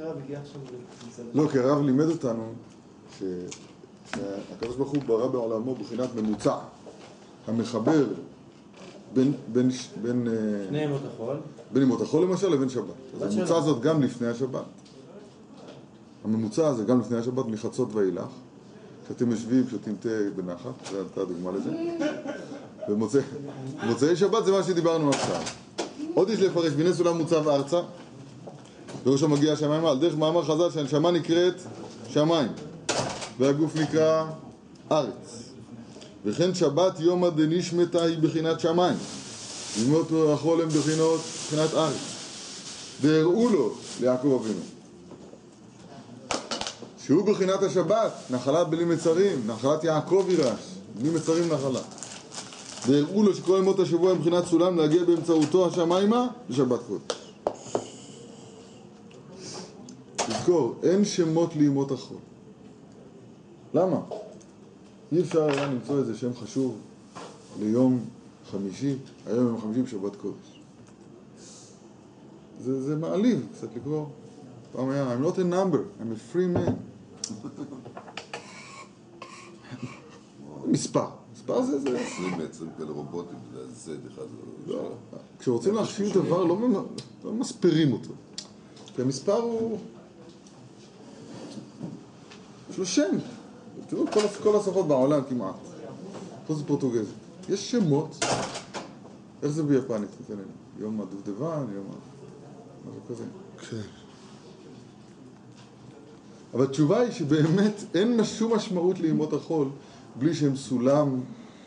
הרב 0.00 0.16
הגיע 0.24 0.40
עכשיו 0.40 0.60
לכניסת 0.64 1.22
לא, 1.34 1.48
כי 1.52 1.58
הרב 1.58 1.82
לימד 1.82 2.04
אותנו 2.08 2.52
ש- 3.18 3.22
שהקדוש 4.10 4.76
ברוך 4.76 4.90
הוא 4.90 5.02
ברא 5.06 5.26
בעולמו 5.26 5.74
בחינת 5.74 6.14
ממוצע 6.14 6.56
המחבר 7.46 8.04
בין, 9.14 9.32
בין, 9.52 9.70
בין, 10.02 10.28
אה, 10.28 10.66
שני 10.68 10.78
ימות 10.78 11.00
החול? 11.14 11.36
בין 11.72 11.82
ימות 11.82 12.00
החול 12.00 12.22
למשל 12.22 12.48
לבין 12.48 12.68
שבת. 12.68 12.84
אז 13.20 13.36
הממוצע. 13.36 13.56
הזאת 13.56 13.82
גם 13.82 14.02
לפני 14.02 14.26
השבת. 14.26 14.64
הממוצע 16.24 16.68
הזה 16.68 16.84
גם 16.84 17.00
לפני 17.00 17.18
השבת 17.18 17.46
מחצות 17.46 17.94
ואילך. 17.94 18.28
כשאתם 19.04 19.30
יושבים, 19.30 19.64
שותים 19.70 19.96
תה 20.00 20.08
בנחת, 20.36 20.72
זו 20.90 20.96
הייתה 20.96 21.20
הדוגמה 21.20 21.50
לזה. 21.50 21.70
ומוצאי 22.88 24.16
שבת 24.16 24.44
זה 24.44 24.52
מה 24.52 24.62
שדיברנו 24.62 25.10
עכשיו. 25.10 25.42
עוד 26.14 26.30
יש 26.30 26.40
לפרש, 26.40 26.72
בני 26.72 26.94
סולם 26.94 27.18
מוצב 27.18 27.48
ארצה, 27.48 27.80
בראשו 29.04 29.28
מגיע 29.28 29.52
השמיים 29.52 29.86
על 29.86 29.98
דרך 29.98 30.16
מאמר 30.16 30.44
חז"ל 30.44 30.70
שהנשמה 30.70 31.10
נקראת 31.10 31.54
שמיים 32.08 32.48
והגוף 33.38 33.76
נקרא 33.76 34.26
ארץ 34.92 35.43
וכן 36.24 36.54
שבת 36.54 37.00
יומא 37.00 37.30
דנשמתא 37.30 37.98
היא 37.98 38.18
בחינת 38.18 38.60
שמיים. 38.60 38.96
ימות 39.82 40.08
החול 40.32 40.62
הם 40.62 40.68
בחינות 40.68 41.20
בחינת 41.46 41.74
ארץ. 41.74 41.94
והראו 43.00 43.48
לו 43.48 43.74
ליעקב 44.00 44.40
אבינו. 44.40 44.60
שהוא 47.04 47.26
בחינת 47.26 47.62
השבת 47.62 48.12
נחלת 48.30 48.68
בלי 48.68 48.84
מצרים 48.84 49.46
נחלת 49.46 49.84
יעקב 49.84 50.26
יירש 50.28 50.60
בלי 50.94 51.10
מצרים 51.10 51.52
נחלה. 51.52 51.80
והראו 52.86 53.22
לו 53.22 53.34
שכל 53.34 53.56
ימות 53.58 53.80
השבוע 53.80 54.10
הם 54.10 54.18
בחינת 54.18 54.44
סולם 54.46 54.78
להגיע 54.78 55.04
באמצעותו 55.04 55.66
השמיימה 55.66 56.26
לשבת 56.48 56.80
קודש. 56.88 57.24
תזכור, 60.16 60.74
אין 60.82 61.04
שמות 61.04 61.56
לימות 61.56 61.90
החול. 61.90 62.18
למה? 63.74 63.98
אי 65.12 65.20
אפשר 65.20 65.42
היה 65.42 65.66
למצוא 65.66 65.98
איזה 65.98 66.16
שם 66.16 66.34
חשוב 66.34 66.78
ליום 67.60 68.04
חמישי, 68.50 68.96
היום 69.26 69.46
יום 69.46 69.60
חמישי 69.60 69.82
בשבת 69.82 70.16
קודש. 70.16 70.60
זה, 72.60 72.82
זה 72.82 72.96
מעליב 72.96 73.46
קצת 73.52 73.68
לקרוא. 73.76 74.06
פעם 74.72 74.90
היה, 74.90 75.14
I'm 75.14 75.20
not 75.24 75.38
a 75.38 75.44
number, 75.44 75.78
I'm 76.00 76.12
a 76.12 76.34
free 76.34 76.48
man. 76.56 76.72
מספר. 80.66 81.06
מספר 81.34 81.62
זה 81.62 81.78
זה. 81.78 82.00
20 82.00 82.34
20 82.50 82.70
כאלה 82.78 82.90
רובוטים, 82.90 83.38
זה 83.52 83.92
Z 83.92 84.12
אחד. 84.12 84.22
לא, 84.66 84.90
כשרוצים 85.38 85.74
להכשיר 85.74 86.22
דבר 86.22 86.44
לא, 86.44 86.56
לא 87.24 87.32
מספירים 87.32 87.92
אותו. 87.92 88.10
כי 88.94 89.02
המספר 89.02 89.36
הוא... 89.40 89.78
יש 92.70 92.78
לו 92.78 92.86
שם. 92.86 93.16
תראו, 93.88 94.06
כל, 94.12 94.20
כל 94.42 94.56
השפות 94.56 94.88
בעולם 94.88 95.20
כמעט. 95.28 95.54
פה 96.46 96.54
זה 96.54 96.64
פורטוגזית. 96.64 97.14
יש 97.48 97.70
שמות. 97.70 98.24
איך 99.42 99.52
זה 99.52 99.62
ביפנית? 99.62 100.08
יום 100.78 101.00
הדובדבן, 101.00 101.66
יום 101.74 101.86
ה... 101.90 102.14
משהו 102.88 103.00
כזה. 103.08 103.24
כן. 103.70 103.88
אבל 106.54 106.64
התשובה 106.64 107.00
היא 107.00 107.12
שבאמת 107.12 107.84
אין 107.94 108.24
שום 108.24 108.54
משמעות 108.54 108.98
לימות 108.98 109.32
החול 109.32 109.68
בלי 110.18 110.34
שהם 110.34 110.56
סולם 110.56 111.20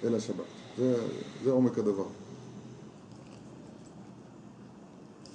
אל 0.03 0.15
השבת. 0.15 0.45
זה, 0.77 0.95
זה 1.43 1.51
עומק 1.51 1.77
הדבר. 1.77 2.03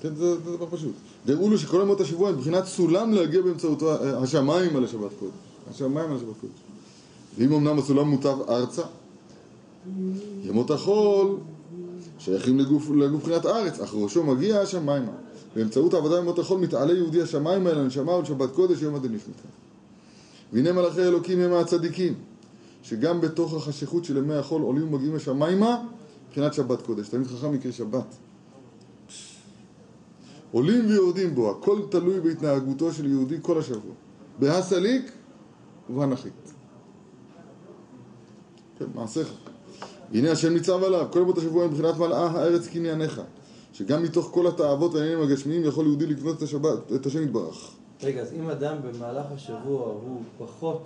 כן, 0.01 0.15
זה, 0.15 0.41
זה 0.41 0.57
דבר 0.57 0.67
פשוט. 0.71 0.95
והראו 1.27 1.51
לו 1.51 1.59
שכל 1.59 1.81
ימות 1.83 2.01
השבוע 2.01 2.29
הם 2.29 2.37
מבחינת 2.37 2.65
סולם 2.65 3.13
להגיע 3.13 3.43
באמצעותו 3.43 3.93
אה, 3.93 4.19
השמיים 4.19 4.77
על 4.77 4.85
השבת 4.85 5.11
קודש. 5.19 5.35
השמיים 5.71 6.11
על 6.11 6.17
השבת 6.17 6.41
קודש. 6.41 6.62
ואם 7.39 7.53
אמנם 7.53 7.79
הסולם 7.79 8.09
מוטב 8.09 8.37
ארצה, 8.49 8.83
ימות 10.45 10.71
החול 10.71 11.37
שייכים 12.19 12.59
לגוף, 12.59 12.91
לגוף 12.91 13.23
מבחינת 13.23 13.45
הארץ, 13.45 13.81
אך 13.81 13.95
ראשו 13.95 14.25
מגיע 14.25 14.61
השמיימה. 14.61 15.13
באמצעות 15.57 15.95
העבודה 15.95 16.21
בימות 16.21 16.39
החול 16.39 16.61
מתעלה 16.61 16.93
יהודי 16.93 17.23
השמיימה 17.23 17.71
אל 17.71 17.79
הנשמה 17.79 18.13
ולשבת 18.13 18.51
קודש 18.53 18.83
יום 18.83 18.95
הדנשמתה. 18.95 19.49
והנה 20.53 20.73
מלאכי 20.73 21.01
אלוקים 21.01 21.41
הם 21.41 21.53
הצדיקים, 21.53 22.15
שגם 22.83 23.21
בתוך 23.21 23.55
החשיכות 23.55 24.05
של 24.05 24.17
ימי 24.17 24.35
החול 24.35 24.63
עולים 24.63 24.95
ומגיעים 24.95 25.17
השמיימה 25.17 25.83
מבחינת 26.29 26.55
שבת 26.55 26.83
קודש. 26.83 27.09
תמיד 27.09 27.27
חכם 27.27 27.55
יקרא 27.55 27.73
שבת. 27.73 28.15
עולים 30.53 30.87
ויורדים 30.87 31.35
בו, 31.35 31.51
הכל 31.51 31.81
תלוי 31.91 32.21
בהתנהגותו 32.21 32.93
של 32.93 33.07
יהודי 33.07 33.37
כל 33.43 33.59
השבוע. 33.59 33.93
בהסליק 34.39 35.13
ובהנחית. 35.91 36.52
מעשיך. 38.95 39.33
הנה 40.15 40.31
השם 40.33 40.53
ניצב 40.53 40.83
עליו, 40.85 41.07
כל 41.11 41.19
ימות 41.19 41.39
השבוע 41.39 41.67
מבחינת 41.67 41.97
מלאה 41.97 42.27
הארץ 42.27 42.67
קנייניך. 42.67 43.21
שגם 43.73 44.03
מתוך 44.03 44.31
כל 44.33 44.47
התאוות 44.47 44.95
והעניינים 44.95 45.23
הגשמיים 45.23 45.65
יכול 45.65 45.87
יהודי 45.87 46.07
לקנות 46.07 46.37
את 46.37 46.43
השבת, 46.43 46.93
את 46.95 47.07
השם 47.07 47.23
יתברך. 47.23 47.71
רגע, 48.03 48.21
אז 48.21 48.33
אם 48.33 48.51
אדם 48.51 48.77
במהלך 48.83 49.27
השבוע 49.35 49.87
הוא 49.87 50.23
פחות, 50.39 50.83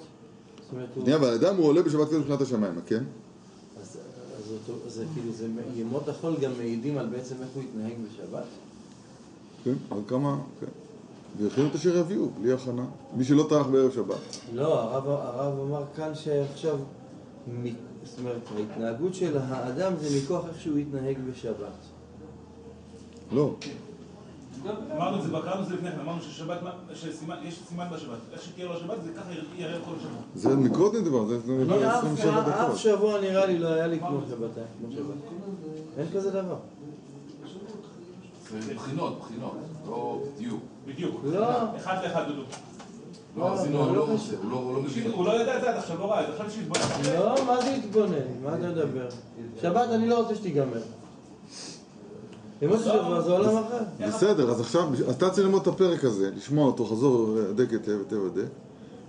זאת 0.63 0.73
אומרת 0.73 0.89
הוא... 0.95 1.03
שנייה, 1.05 1.19
אבל 1.19 1.29
האדם 1.29 1.57
הוא 1.57 1.67
עולה 1.67 1.83
בשבת 1.83 2.09
קודש 2.09 2.19
מבחינת 2.21 2.41
השמיים, 2.41 2.75
כן? 2.87 3.05
אז 3.81 3.99
אז 4.39 4.53
אותו- 4.53 4.91
זה 4.91 5.05
כאילו, 5.15 5.33
זה 5.33 5.47
ימות 5.77 6.09
החול 6.09 6.35
גם 6.41 6.51
מעידים 6.59 6.99
על 6.99 7.07
בעצם 7.07 7.35
איך 7.41 7.49
הוא 7.55 7.63
יתנהג 7.63 7.93
בשבת? 8.09 8.45
כן, 9.65 9.75
אבל 9.91 10.01
כמה, 10.09 10.39
כן. 10.61 10.67
ויכינו 11.39 11.69
את 11.69 11.75
אשר 11.75 11.97
יביאו, 11.97 12.29
בלי 12.43 12.53
הכנה. 12.53 12.85
מי 13.17 13.25
שלא 13.25 13.47
טרח 13.49 13.67
בערב 13.67 13.93
שבת. 13.95 14.17
לא, 14.55 14.81
הרב, 14.81 15.09
הרב 15.09 15.61
אמר 15.61 15.83
כאן 15.97 16.15
שעכשיו, 16.15 16.77
זאת 18.07 18.19
אומרת, 18.19 18.40
ההתנהגות 18.57 19.14
של 19.14 19.38
האדם 19.38 19.92
זה 20.01 20.19
מכוח 20.25 20.45
איך 20.49 20.61
שהוא 20.61 20.79
יתנהג 20.79 21.16
בשבת. 21.31 21.73
לא. 23.33 23.55
אמרנו 24.97 25.16
את 25.19 25.23
זה, 25.23 25.29
קראנו 25.45 25.62
את 25.62 25.69
זה 25.69 25.75
לפני 25.75 25.90
כן, 25.90 26.01
אמרנו 26.01 26.23
ששבת, 26.23 26.59
יש 27.45 27.61
סימן 27.69 27.87
בשבת. 27.92 28.19
איך 28.33 28.42
שתהיה 28.42 28.66
לו 28.66 28.77
השבת, 28.77 28.97
זה 29.05 29.11
ככה 29.16 29.31
יראה 29.57 29.79
כל 29.85 29.90
השבוע. 29.99 30.21
זה 30.35 30.57
מקודם 30.57 31.05
דבר, 31.05 31.27
זה 31.27 31.38
אני 31.49 31.64
דבר 31.64 31.88
אף- 31.99 32.05
27 32.05 32.40
אף 32.40 32.66
דקות. 32.66 32.77
שבוע 32.79 33.21
נראה 33.21 33.47
לי 33.47 33.59
לא 33.59 33.69
היה 33.69 33.87
לי 33.87 33.99
כמו 33.99 34.21
שבת, 34.31 34.51
כמו 34.81 34.92
שבת. 34.92 35.14
אין 35.99 36.07
כזה 36.14 36.31
דבר. 36.31 36.57
זה 38.51 38.75
בחינות, 38.75 39.19
בחינות, 39.21 39.53
לא 39.87 40.23
דיוק. 40.38 40.61
בדיוק. 40.87 41.21
לא. 41.25 41.77
אחד 41.77 41.97
לאחד 42.05 42.25
בדיוק. 42.31 42.47
לא, 42.49 42.55
אז 42.55 42.59
הנה, 42.59 42.59
לא, 42.59 43.26
הוא 43.37 43.44
לא 43.44 43.94
לא 43.94 44.07
לא- 44.51 44.83
לא 45.16 45.25
לא 45.25 45.40
ידע 45.42 45.57
את 45.57 45.62
זה 45.62 45.70
עד 45.70 45.77
עכשיו, 45.77 45.99
לא 45.99 46.11
ראה 46.12 46.20
את 46.20 46.27
זה, 46.27 46.33
עכשיו 46.33 46.51
שהתבונן. 46.51 47.14
לא, 47.18 47.44
מה 47.46 47.61
זה 47.61 47.75
התבונן? 47.75 48.12
מה 48.43 48.55
אתה 48.55 48.68
מדבר? 48.68 49.09
שבת 49.62 49.89
אני 49.91 50.09
לא 50.09 50.18
רוצה 50.18 50.34
שתיגמר. 50.34 50.80
בסדר, 54.09 54.51
אז 54.51 54.61
עכשיו, 54.61 54.89
אתה 55.11 55.30
צריך 55.30 55.47
ללמוד 55.47 55.62
את 55.62 55.66
הפרק 55.66 56.05
הזה, 56.05 56.30
לשמוע 56.37 56.66
אותו, 56.66 56.84
חזור, 56.84 57.39
הדק 57.51 57.70
היטב, 57.72 57.99
היטב 57.99 58.26
הדק, 58.26 58.49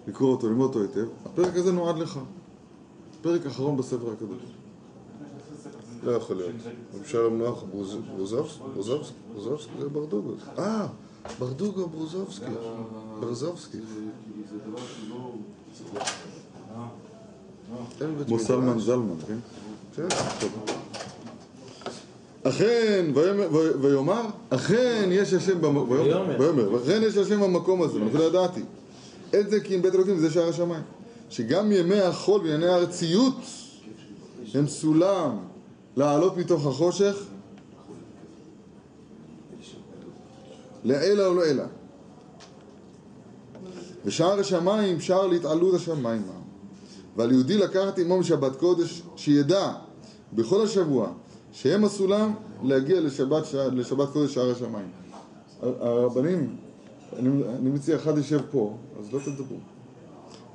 לקרוא 0.08 0.32
אותו, 0.32 0.48
ללמוד 0.48 0.68
אותו 0.68 0.82
היטב. 0.82 1.08
הפרק 1.26 1.56
הזה 1.56 1.72
נועד 1.72 1.98
לך. 1.98 2.20
פרק 3.22 3.46
אחרון 3.46 3.78
בספר 3.78 4.12
הקדוש. 4.12 4.38
לא 6.04 6.12
יכול 6.12 6.36
להיות. 6.36 6.52
שלום 7.06 7.38
נוח 7.38 7.64
ברוז- 7.64 7.98
ברוזובס- 8.18 8.60
ברוזובס- 8.76 9.12
ברוזובסקי 9.34 9.72
זה 9.80 9.90
ברדוגו. 9.90 10.32
אה, 10.58 10.88
ברדוגו 11.40 11.88
ברוזובסקי. 11.88 12.46
ברזובסקי. 13.20 13.78
אין 18.02 18.16
בית 18.18 18.28
כמו 18.28 18.40
סלמן 18.40 18.70
מדרש. 18.70 18.84
זלמן, 18.84 19.14
כן? 19.28 19.38
כן. 19.96 20.08
אכן, 22.44 23.06
ויאמר- 23.82 24.22
אכן 24.50 25.10
יש 25.12 25.34
השם 25.34 25.62
במקום, 25.62 25.90
ויאמר. 25.90 26.74
ואכן 26.74 27.02
יש 27.04 27.18
השם 27.18 27.42
במקום 27.42 27.82
הזה, 27.82 28.00
ואני 28.00 28.14
לא 28.14 28.24
ידעתי. 28.24 28.62
את 29.40 29.50
זה 29.50 29.60
כי 29.60 29.76
אם 29.76 29.82
בית 29.82 29.96
אלוקים 29.96 30.20
זה 30.20 30.32
שער 30.32 30.50
השמיים. 30.50 30.84
שגם 31.30 31.72
ימי 31.72 32.00
החול 32.02 32.42
וענייני 32.42 32.68
הארציות 32.68 33.34
הם 34.54 34.68
סולם 34.68 35.38
לעלות 35.98 36.38
מתוך 36.38 36.66
החושך 36.68 37.16
לעילא 40.88 41.26
או 41.26 41.34
לעילא. 41.34 41.64
ושער 44.06 44.40
השמיים 44.40 45.00
שער 45.00 45.28
להתעלות 45.28 45.76
השמיימה. 45.76 46.34
ועל 47.16 47.32
יהודי 47.32 47.58
לקחת 47.58 48.00
עמו 48.00 48.20
משבת 48.20 48.56
קודש, 48.56 49.02
שידע 49.16 49.74
בכל 50.34 50.62
השבוע 50.64 51.12
שהם 51.52 51.86
הסולם 51.86 52.34
להגיע 52.64 53.02
לשבת, 53.02 53.46
שע- 53.46 53.68
לשבת 53.68 54.10
קודש 54.10 54.34
שער 54.34 54.52
השמיים. 54.52 54.90
הרבנים, 55.62 56.56
אני, 57.20 57.30
אני 57.60 57.70
מציע, 57.70 57.96
אחד 57.96 58.18
יושב 58.18 58.42
פה, 58.52 58.78
אז 59.00 59.14
לא 59.14 59.20
תדברו. 59.20 59.58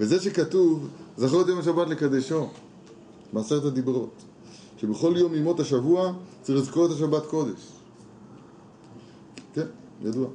וזה 0.01 0.21
שכתוב, 0.21 0.89
זכור 1.17 1.41
את 1.43 1.49
יום 1.49 1.59
השבת 1.59 1.89
לקדשו, 1.89 2.47
בעשרת 3.33 3.65
הדיברות, 3.65 4.23
שבכל 4.77 5.15
יום 5.17 5.35
ימות 5.35 5.61
השבוע 5.61 6.13
צריך 6.43 6.59
לזכור 6.59 6.87
את 6.87 6.91
השבת 6.91 7.27
קודש. 7.27 7.69
כן, 9.55 9.67
ידוע. 10.05 10.27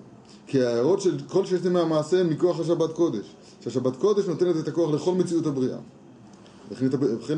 כי 0.47 0.63
ההערות 0.63 1.01
של 1.01 1.17
כל 1.27 1.45
ששת 1.45 1.65
ימי 1.65 1.79
המעשה 1.79 2.19
הם 2.21 2.29
מכוח 2.29 2.59
השבת 2.59 2.93
קודש. 2.93 3.25
שהשבת 3.63 3.95
קודש 3.95 4.25
נותנת 4.25 4.55
את 4.57 4.67
הכוח 4.67 4.93
לכל 4.93 5.13
מציאות 5.13 5.45
הבריאה. 5.45 5.77
וכן 6.71 7.37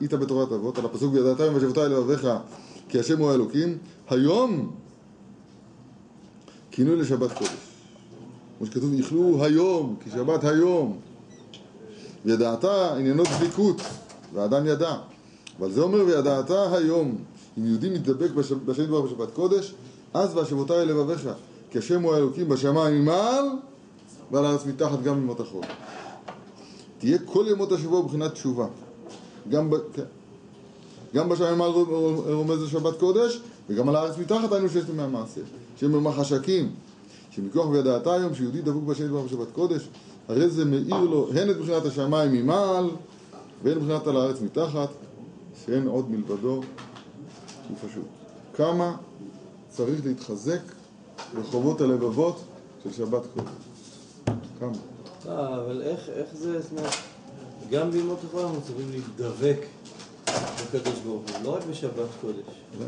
היית- 0.00 0.14
בתורת 0.14 0.52
אבות, 0.52 0.78
על 0.78 0.84
הפסוק 0.84 1.14
וידעתם 1.14 1.52
ושבתי 1.54 1.80
לבביך 1.80 2.28
כי 2.88 2.98
השם 2.98 3.18
הוא 3.18 3.30
האלוקים, 3.30 3.78
היום 4.08 4.70
כינוי 6.70 6.96
לשבת 6.96 7.32
קודש. 7.32 7.50
כמו 8.58 8.66
שכתוב, 8.66 8.92
איכלו 8.98 9.44
היום, 9.44 9.96
כי 10.04 10.10
שבת 10.10 10.44
היום. 10.44 10.98
ידעת 12.24 12.64
עניינו 12.64 13.22
דביקות, 13.36 13.80
והאדם 14.34 14.66
ידע. 14.66 14.96
אבל 15.58 15.72
זה 15.72 15.80
אומר 15.82 16.04
וידעת 16.06 16.50
היום. 16.50 17.18
אם 17.58 17.66
יהודי 17.66 17.90
מתדבק 17.90 18.30
בשבת 18.66 19.30
קודש, 19.34 19.74
אז 20.14 20.36
והשבותי 20.36 20.72
אל 20.72 20.84
לבביך, 20.84 21.28
כי 21.70 21.78
השם 21.78 22.02
הוא 22.02 22.14
האלוקים 22.14 22.48
בשמיים 22.48 23.02
ממעל, 23.02 23.44
ועל 24.30 24.46
הארץ 24.46 24.66
מתחת 24.66 25.02
גם 25.02 25.16
ימות 25.16 25.40
החול. 25.40 25.64
תהיה 26.98 27.18
כל 27.24 27.44
ימות 27.50 27.72
השבוע 27.72 28.02
בבחינת 28.02 28.32
תשובה. 28.32 28.66
גם, 29.48 29.70
ב, 29.70 29.76
כן. 29.92 30.02
גם 31.14 31.28
בשמיים 31.28 31.54
ממעל 31.54 31.70
רומז 31.70 32.62
לשבת 32.62 32.98
קודש, 32.98 33.40
וגם 33.68 33.88
על 33.88 33.96
הארץ 33.96 34.18
מתחת 34.18 34.52
היינו 34.52 34.68
ששת 34.68 34.88
ימי 34.88 35.02
המעשה. 35.02 35.40
שהם 35.76 35.92
במחשקים. 35.92 36.70
שמכוח 37.30 37.68
וידעת 37.68 38.06
היום 38.06 38.34
שיהודי 38.34 38.62
דבוק 38.62 38.84
בשם 38.84 39.06
דבר 39.06 39.22
בשבת 39.22 39.50
קודש, 39.52 39.88
הרי 40.28 40.48
זה 40.50 40.64
מאיר 40.64 41.00
לו 41.00 41.28
הן 41.34 41.50
את 41.50 41.56
בחינת 41.56 41.84
השמיים 41.84 42.32
ממעל, 42.32 42.90
והן 43.62 43.78
בחינת 43.78 44.06
על 44.06 44.16
הארץ 44.16 44.40
מתחת, 44.40 44.88
שאין 45.66 45.86
עוד 45.86 46.10
מלבדו, 46.10 46.60
הוא 47.68 47.76
פשוט. 47.88 48.04
כמה 48.54 48.96
צריך 49.68 50.00
להתחזק 50.04 50.60
ברחובות 51.34 51.80
הלבבות 51.80 52.44
של 52.84 52.92
שבת 52.92 53.22
קודש. 53.34 53.50
כמה. 54.60 54.72
אה, 55.28 55.60
אבל 55.60 55.82
איך, 55.82 56.08
איך 56.08 56.28
זה, 56.34 56.60
זאת 56.60 56.70
אומרת, 56.72 56.92
גם 57.70 57.90
בימות 57.90 58.18
החול 58.28 58.40
אנחנו 58.40 58.60
צריכים 58.62 58.90
להידבק 58.90 59.58
בקדוש 60.26 60.98
ברוך 61.04 61.22
הוא, 61.30 61.44
לא 61.44 61.56
רק 61.56 61.62
בשבת 61.70 62.08
קודש. 62.20 62.44
כן. 62.78 62.84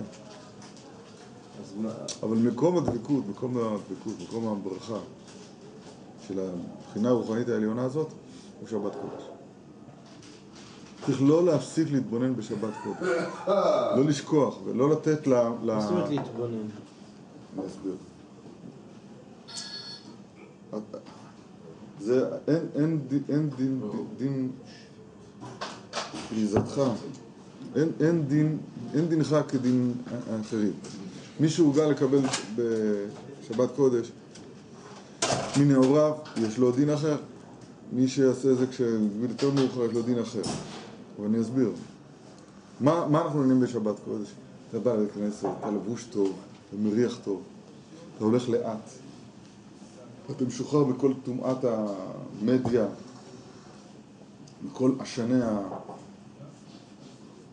אז 1.61 1.75
מה, 1.77 1.91
אבל 2.23 2.37
מקום 2.37 2.79
הדבקות, 2.79 3.25
מקום 3.29 3.57
הדבקות, 3.57 4.29
מקום 4.29 4.49
הברכה 4.49 4.99
של 6.29 6.41
הבחינה 6.41 7.09
הרוחנית 7.09 7.49
העליונה 7.49 7.83
הזאת 7.83 8.09
הוא 8.61 8.69
שבת 8.69 8.93
קודש. 8.93 9.25
צריך 11.07 11.23
לא 11.23 11.45
להפסיק 11.45 11.91
להתבונן 11.91 12.37
בשבת 12.37 12.75
קודש. 12.85 13.09
לא 13.97 14.05
לשכוח 14.05 14.59
ולא 14.65 14.91
לתת. 14.91 15.27
ל... 15.27 15.49
מה 15.63 15.81
זאת 15.81 15.91
אומרת 15.91 16.11
להתבונן? 16.11 16.55
אני 16.55 17.67
אסביר. 17.67 17.95
זה, 22.01 22.25
אין, 22.49 22.67
אין, 22.75 23.01
דין- 23.09 23.23
אין 23.29 23.51
דין, 23.57 23.81
דין 24.19 24.51
גריזתך, 26.33 26.81
אין, 27.77 27.89
אין, 28.01 28.25
דין, 28.29 28.59
אין 28.95 29.09
דינך 29.09 29.37
כדין 29.49 29.93
האחרים. 30.31 30.73
מי 31.41 31.49
שהורגל 31.49 31.85
לקבל 31.87 32.19
בשבת 32.57 33.69
קודש 33.77 34.11
מנעוריו, 35.59 36.13
יש 36.37 36.59
לו 36.59 36.73
דין 36.73 36.91
אחר. 36.91 37.17
מי 37.93 38.09
שיעשה 38.09 38.55
זה 38.55 38.67
כשגיל 38.67 38.91
יותר 39.31 39.51
מאוחר, 39.51 39.85
יש 39.85 39.93
לו 39.93 40.03
דין 40.03 40.19
אחר. 40.19 40.43
ואני 41.23 41.41
אסביר. 41.41 41.71
מה, 42.81 43.07
מה 43.11 43.23
אנחנו 43.23 43.39
עונים 43.41 43.61
בשבת 43.61 43.95
קודש? 44.05 44.29
אתה 44.71 44.79
בא 44.79 44.95
לכנסת, 44.95 45.45
אתה 45.61 45.71
לבוש 45.71 46.05
טוב, 46.05 46.37
אתה 46.69 46.77
מריח 46.77 47.19
טוב, 47.25 47.43
אתה 48.17 48.25
הולך 48.25 48.49
לאט, 48.49 48.91
אתה 50.31 50.45
משוחרר 50.45 50.85
מכל 50.85 51.13
טומאת 51.25 51.65
המדיה, 51.65 52.87
מכל 54.63 54.93
עשני 54.99 55.43
ה... 55.43 55.61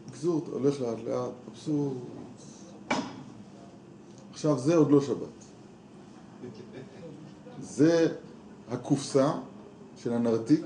בקיצור, 0.09 0.41
אתה 0.43 0.51
הולך 0.51 0.81
לאט 0.81 0.97
לאט, 1.05 1.31
מבסוט. 1.49 1.93
עכשיו, 4.31 4.59
זה 4.59 4.75
עוד 4.75 4.91
לא 4.91 5.01
שבת. 5.01 5.27
זה 7.61 8.15
הקופסה 8.69 9.31
של 9.97 10.13
הנרתיק, 10.13 10.61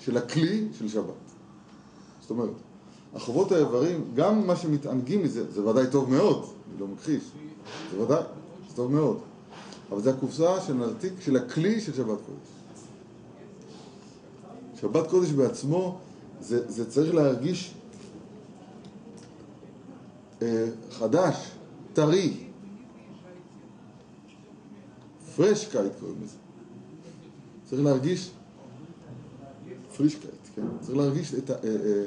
של 0.00 0.16
הכלי 0.16 0.68
של 0.72 0.88
שבת. 0.88 1.04
זאת 2.20 2.30
אומרת, 2.30 2.50
החובות 3.14 3.52
האיברים, 3.52 4.04
גם 4.14 4.46
מה 4.46 4.56
שמתענגים 4.56 5.22
מזה, 5.22 5.52
זה 5.52 5.66
ודאי 5.66 5.86
טוב 5.90 6.10
מאוד, 6.10 6.44
אני 6.70 6.80
לא 6.80 6.86
מכחיש, 6.86 7.22
זה 7.90 8.02
ודאי, 8.02 8.22
זה 8.68 8.76
טוב 8.76 8.92
מאוד. 8.92 9.18
אבל 9.92 10.00
זה 10.00 10.10
הקופסה 10.10 10.60
של 10.60 10.72
נרתיק, 10.72 11.12
של 11.20 11.36
הכלי 11.36 11.80
של 11.80 11.92
שבת 11.94 12.18
קודש. 12.26 12.48
שבת 14.80 15.10
קודש 15.10 15.30
בעצמו, 15.30 15.98
זה, 16.40 16.70
זה 16.70 16.90
צריך 16.90 17.14
להרגיש 17.14 17.74
אה, 20.42 20.66
חדש, 20.90 21.50
טרי. 21.92 22.36
פרישקייט 25.36 25.92
קוראים 26.00 26.18
לזה. 26.22 26.36
צריך 27.64 27.82
להרגיש 27.82 28.30
פרישקייט, 29.96 30.34
כן? 30.54 30.62
צריך 30.80 30.96
להרגיש 30.98 31.34
את 31.34 31.50
ה... 31.50 31.52
אה, 31.52 31.58
אה, 31.64 32.04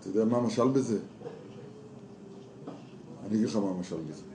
אתה 0.00 0.08
יודע 0.08 0.24
מה 0.24 0.36
המשל 0.36 0.68
בזה? 0.68 0.98
אני 3.26 3.36
אגיד 3.36 3.48
לך 3.48 3.56
מה 3.56 3.70
המשל 3.70 3.96
בזה. 3.96 4.33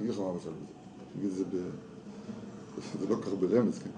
אני 0.00 0.08
אגיד 0.08 0.18
לך 0.20 0.26
מה 0.26 0.30
המשל 0.30 0.50
בזה. 0.50 1.26
את 1.28 1.36
זה 1.36 1.44
ב... 1.44 1.56
זה 3.00 3.06
לא 3.08 3.16
כך 3.22 3.28
ברמז, 3.40 3.78
כן? 3.78 3.90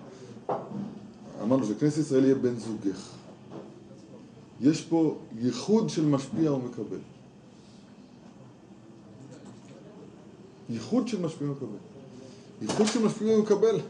אמרנו 1.42 1.66
שכנסת 1.66 1.98
ישראל 1.98 2.24
יהיה 2.24 2.34
בן 2.34 2.54
זוגך. 2.58 3.08
יש 4.60 4.80
פה 4.82 5.16
ייחוד 5.38 5.88
של 5.88 6.04
משפיע 6.06 6.52
ומקבל. 6.52 6.98
ייחוד 10.70 11.08
של 11.08 11.20
משפיע 11.20 11.48
ומקבל. 11.48 11.66
ייחוד 12.62 12.86
של 12.86 13.02
משפיע 13.04 13.36
ומקבל. 13.38 13.80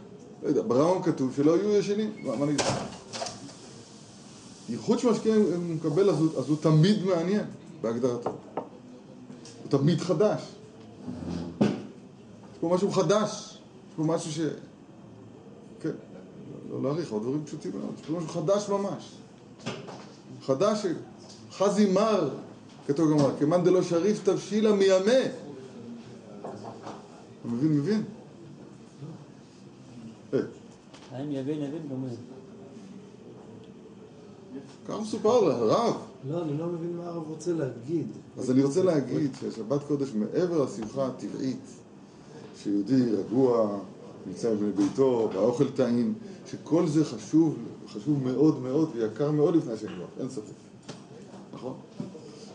לא 0.42 0.48
יודע, 0.48 0.62
ברמב"ם 0.62 1.02
כתוב 1.02 1.32
שלא 1.36 1.56
יהיו 1.56 1.70
ישנים. 1.72 2.12
מה 2.24 2.34
אני 2.34 2.44
אגיד? 2.44 2.60
ייחוד 4.68 4.98
שמשקיע 4.98 5.34
ומקבל 5.38 6.10
אז, 6.10 6.18
הוא- 6.20 6.38
אז 6.38 6.48
הוא 6.48 6.56
תמיד 6.60 7.04
מעניין 7.04 7.44
בהגדרתו. 7.80 8.30
הוא 8.54 8.60
תמיד 9.70 10.00
חדש. 10.00 10.40
פה 12.62 12.68
משהו 12.68 12.90
חדש. 12.90 13.58
יש 13.88 13.94
פה 13.96 14.02
משהו 14.02 14.32
ש... 14.32 14.40
כן, 15.80 15.90
לא 16.70 16.82
להאריך, 16.82 17.12
אבל 17.12 17.20
דברים 17.20 17.44
פשוטים 17.44 17.72
מאוד. 17.74 17.94
יש 18.00 18.06
פה 18.06 18.12
משהו 18.12 18.28
חדש 18.28 18.68
ממש. 18.68 19.12
חדש, 20.42 20.86
חזי 21.52 21.92
מר, 21.92 22.30
כתוב 22.86 23.10
גמרא, 23.10 23.30
כמאן 23.38 23.64
דלא 23.64 23.82
שריף 23.82 24.24
תבשילה 24.24 24.72
מימי. 24.72 24.90
אתה 24.90 24.98
מבין, 27.44 27.72
מבין? 27.72 28.04
אה, 30.34 30.38
האם 31.10 31.32
יבין 31.32 31.62
יבין 31.62 31.82
גומר. 31.88 32.08
ככה 34.88 35.00
מסופר 35.00 35.40
לרב. 35.40 35.94
לא, 36.30 36.42
אני 36.42 36.58
לא 36.58 36.66
מבין 36.66 36.96
מה 36.96 37.06
הרב 37.06 37.28
רוצה 37.28 37.52
להגיד. 37.52 38.06
אז 38.38 38.50
אני 38.50 38.62
רוצה 38.62 38.82
להגיד 38.82 39.30
ששבת 39.40 39.82
קודש 39.88 40.08
מעבר 40.14 40.64
לשמחה 40.64 41.06
הטבעית 41.06 41.82
שיהודי 42.56 43.10
רגוע, 43.12 43.78
נמצא 44.26 44.54
בביתו, 44.54 45.30
והאוכל 45.34 45.70
טעים, 45.70 46.14
שכל 46.46 46.86
זה 46.86 47.04
חשוב, 47.04 47.56
חשוב 47.88 48.22
מאוד 48.22 48.62
מאוד 48.62 48.90
ויקר 48.94 49.30
מאוד 49.30 49.56
לפני 49.56 49.72
השם 49.72 49.86
יברך, 49.86 50.08
אין 50.20 50.30
ספק, 50.30 50.52
נכון? 51.54 51.74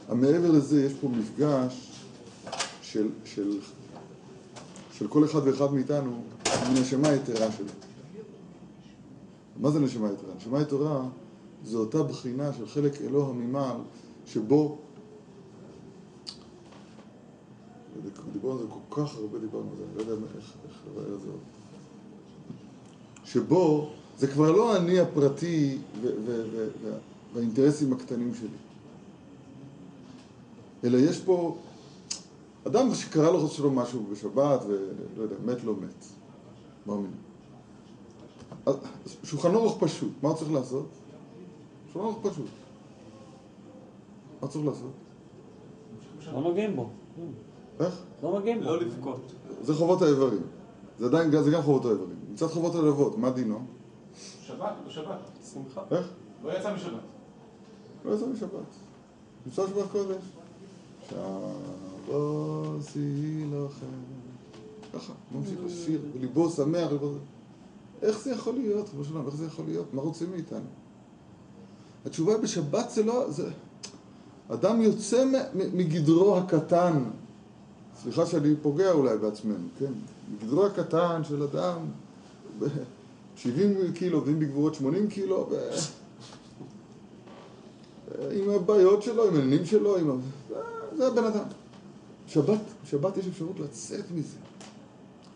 אבל 0.10 0.18
מעבר 0.18 0.52
לזה 0.52 0.84
יש 0.86 0.94
פה 0.94 1.08
מפגש 1.08 1.92
של, 2.82 3.08
של, 3.26 3.60
של 4.92 5.08
כל 5.08 5.26
אחד 5.26 5.40
ואחד 5.48 5.74
מאיתנו 5.74 6.22
עם 6.46 6.76
הנשמה 6.76 7.08
היתרה 7.08 7.52
שלו. 7.52 7.68
מה 9.60 9.72
זה 9.72 9.80
נשמה 9.80 10.08
יתרה? 10.08 10.30
נשמה 10.38 10.62
יתרה 10.62 11.04
זו 11.66 11.80
אותה 11.80 12.04
בחינה 12.04 12.54
של 12.54 12.68
חלק 12.68 13.02
אלוה 13.02 13.34
ממעל 13.34 13.78
שבו 14.26 14.78
דיברנו 18.34 18.60
על 18.60 18.60
זה 18.60 18.72
כל 18.90 19.02
כך 19.02 19.16
הרבה, 19.16 19.40
דיברנו 19.40 19.70
על 19.72 19.78
זה, 19.78 19.84
אני 19.84 19.96
לא 19.96 20.02
יודע 20.02 20.28
איך, 20.38 20.54
איך 20.70 20.78
לברר 20.88 21.16
את 21.16 21.22
זה 21.22 21.28
עוד. 21.28 21.40
שבו 23.26 23.90
זה 24.18 24.28
כבר 24.28 24.52
לא 24.52 24.78
אני 24.78 25.00
הפרטי 25.00 25.78
והאינטרסים 27.34 27.94
הקטנים 27.94 28.36
שלי. 28.36 28.48
אלא 30.84 30.98
יש 30.98 31.22
פה 31.22 31.58
אדם 32.68 32.96
שקרה 32.96 33.32
לו 33.32 33.48
שלו 33.48 33.72
משהו 33.72 34.04
בשבת 34.12 34.62
ולא 34.68 35.24
יודע, 35.24 35.36
מת 35.46 35.64
לא 35.64 35.74
מת. 35.76 36.06
מאמין. 36.86 37.12
שולחן 39.24 39.56
אורוך 39.56 39.78
פשוט, 39.80 40.12
מה 40.24 40.30
הוא 40.30 40.38
צריך 40.38 40.52
לעשות? 40.52 40.86
שולחן 41.94 42.08
אורוך 42.08 42.20
פשוט. 42.24 42.50
מה 44.42 44.48
צריך 44.48 44.66
לעשות? 44.66 44.92
לא 46.34 46.42
נוגעים 46.42 46.76
בו. 46.76 46.90
איך? 47.80 48.02
לא 48.24 48.40
בו. 48.40 48.40
לא 48.62 48.82
לבכות. 48.82 49.34
זה 49.62 49.74
חובות 49.74 50.02
האיברים. 50.02 50.42
זה 51.00 51.06
עדיין, 51.06 51.44
זה 51.44 51.52
גם 51.52 51.62
חובות 51.62 51.86
האיברים. 51.86 52.18
מצד 52.32 52.48
חובות 52.48 52.76
הלבבות, 52.76 53.18
מה 53.18 53.30
דינו? 53.30 53.60
שבת, 54.42 54.74
בשבת. 54.88 55.20
שמחה. 55.54 55.82
איך? 55.92 56.08
לא 56.44 56.52
יצא 56.52 56.74
משבת. 56.74 57.02
לא 58.06 58.14
יצא 58.16 58.26
משבת. 58.26 58.52
נמצא 59.46 59.68
שבת 59.68 59.92
קודש. 59.92 60.24
שבוסי 62.08 63.46
לכם. 63.46 63.86
ככה, 64.94 65.14
ממשיך 65.32 65.60
לשיר, 65.66 66.02
וליבו 66.14 66.50
שמח, 66.50 66.92
ליבו... 66.92 67.12
איך 68.02 68.20
זה 68.20 68.32
יכול 68.32 68.54
להיות, 68.54 68.86
ריבונו 68.90 69.06
של 69.06 69.14
עולם, 69.14 69.26
איך 69.26 69.36
זה 69.36 69.46
יכול 69.46 69.66
להיות? 69.66 69.94
מה 69.94 70.02
רוצים 70.02 70.32
מאיתנו? 70.32 70.66
התשובה 72.06 72.38
בשבת 72.38 72.90
זה 72.90 73.04
לא... 73.04 73.32
זה... 73.32 73.50
אדם 74.50 74.82
יוצא 74.82 75.26
מגדרו 75.54 76.38
הקטן, 76.38 77.04
סליחה 78.04 78.26
שאני 78.26 78.56
פוגע 78.62 78.92
אולי 78.92 79.18
בעצמנו, 79.18 79.68
כן? 79.80 79.92
מגדרו 80.34 80.66
הקטן 80.66 81.22
של 81.24 81.44
אדם, 81.44 81.78
ב- 82.60 82.66
70 83.36 83.94
קילו, 83.94 84.26
ואם 84.26 84.40
בגבורות 84.40 84.76
80 84.76 85.08
קילו, 85.10 85.48
ו... 85.52 85.70
עם 88.32 88.50
הבעיות 88.50 89.04
שלו, 89.04 89.28
עם 89.28 89.36
העניינים 89.36 89.66
שלו, 89.66 89.98
עם... 89.98 90.20
זה- 90.98 91.08
הבן 91.08 91.24
אדם. 91.24 91.44
שבת, 92.28 92.60
שבת 92.86 93.18
יש 93.18 93.28
אפשרות 93.28 93.60
לצאת 93.60 94.06
מזה. 94.16 94.38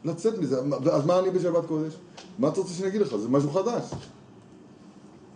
לצאת 0.06 0.38
מזה. 0.38 0.60
אז 0.92 1.06
מה 1.06 1.20
אני 1.20 1.30
בשבת 1.32 1.66
קודש? 1.66 1.94
מה 2.40 2.48
אתה 2.48 2.60
רוצה 2.60 2.74
שאני 2.74 2.88
אגיד 2.90 3.02
לך? 3.02 3.16
זה 3.16 3.30
משהו 3.30 3.50
חדש. 3.52 3.92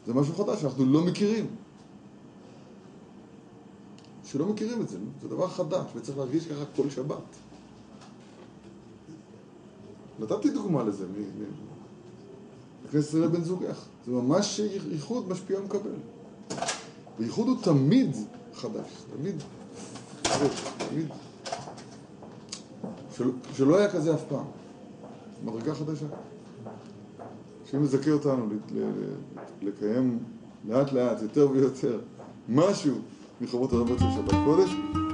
זה 0.08 0.14
משהו 0.14 0.34
חדש 0.36 0.62
שאנחנו 0.62 0.86
לא 0.86 1.02
מכירים. 1.02 1.46
שלא 4.26 4.46
מכירים 4.46 4.82
את 4.82 4.90
זה, 4.90 4.98
זה 5.22 5.28
דבר 5.28 5.48
חדש, 5.48 5.86
וצריך 5.96 6.18
להרגיש 6.18 6.48
ככה 6.48 6.66
כל 6.76 6.90
שבת. 6.90 7.24
נתתי 10.20 10.50
דוגמה 10.50 10.84
לזה, 10.84 11.06
מ- 11.08 11.42
מ- 11.42 11.46
בכנסת 12.86 13.08
ישראל 13.10 13.28
בן 13.28 13.44
זוגך. 13.44 13.86
זה 14.06 14.12
ממש 14.12 14.62
ייחוד 14.92 15.30
משפיע 15.30 15.60
ומקבל. 15.60 15.92
וייחוד 17.20 17.48
הוא 17.48 17.58
תמיד 17.64 18.16
חדש, 18.54 18.88
תמיד, 19.18 19.36
תמיד, 20.90 21.08
של, 23.16 23.32
שלא 23.54 23.78
היה 23.78 23.92
כזה 23.92 24.14
אף 24.14 24.24
פעם. 24.30 24.46
מדרגה 25.46 25.76
חדשה. 25.76 26.06
השם 27.66 27.82
מזכה 27.84 28.12
אותנו 28.12 28.48
לקיים 29.62 30.20
לאט 30.68 30.94
לאט, 30.94 31.22
יותר 31.22 31.50
ויותר, 31.52 32.00
משהו 32.50 32.96
מחובות 33.42 33.74
הרבות 33.74 34.00
של 34.00 34.06
שבת 34.16 34.36
קודש. 34.46 35.05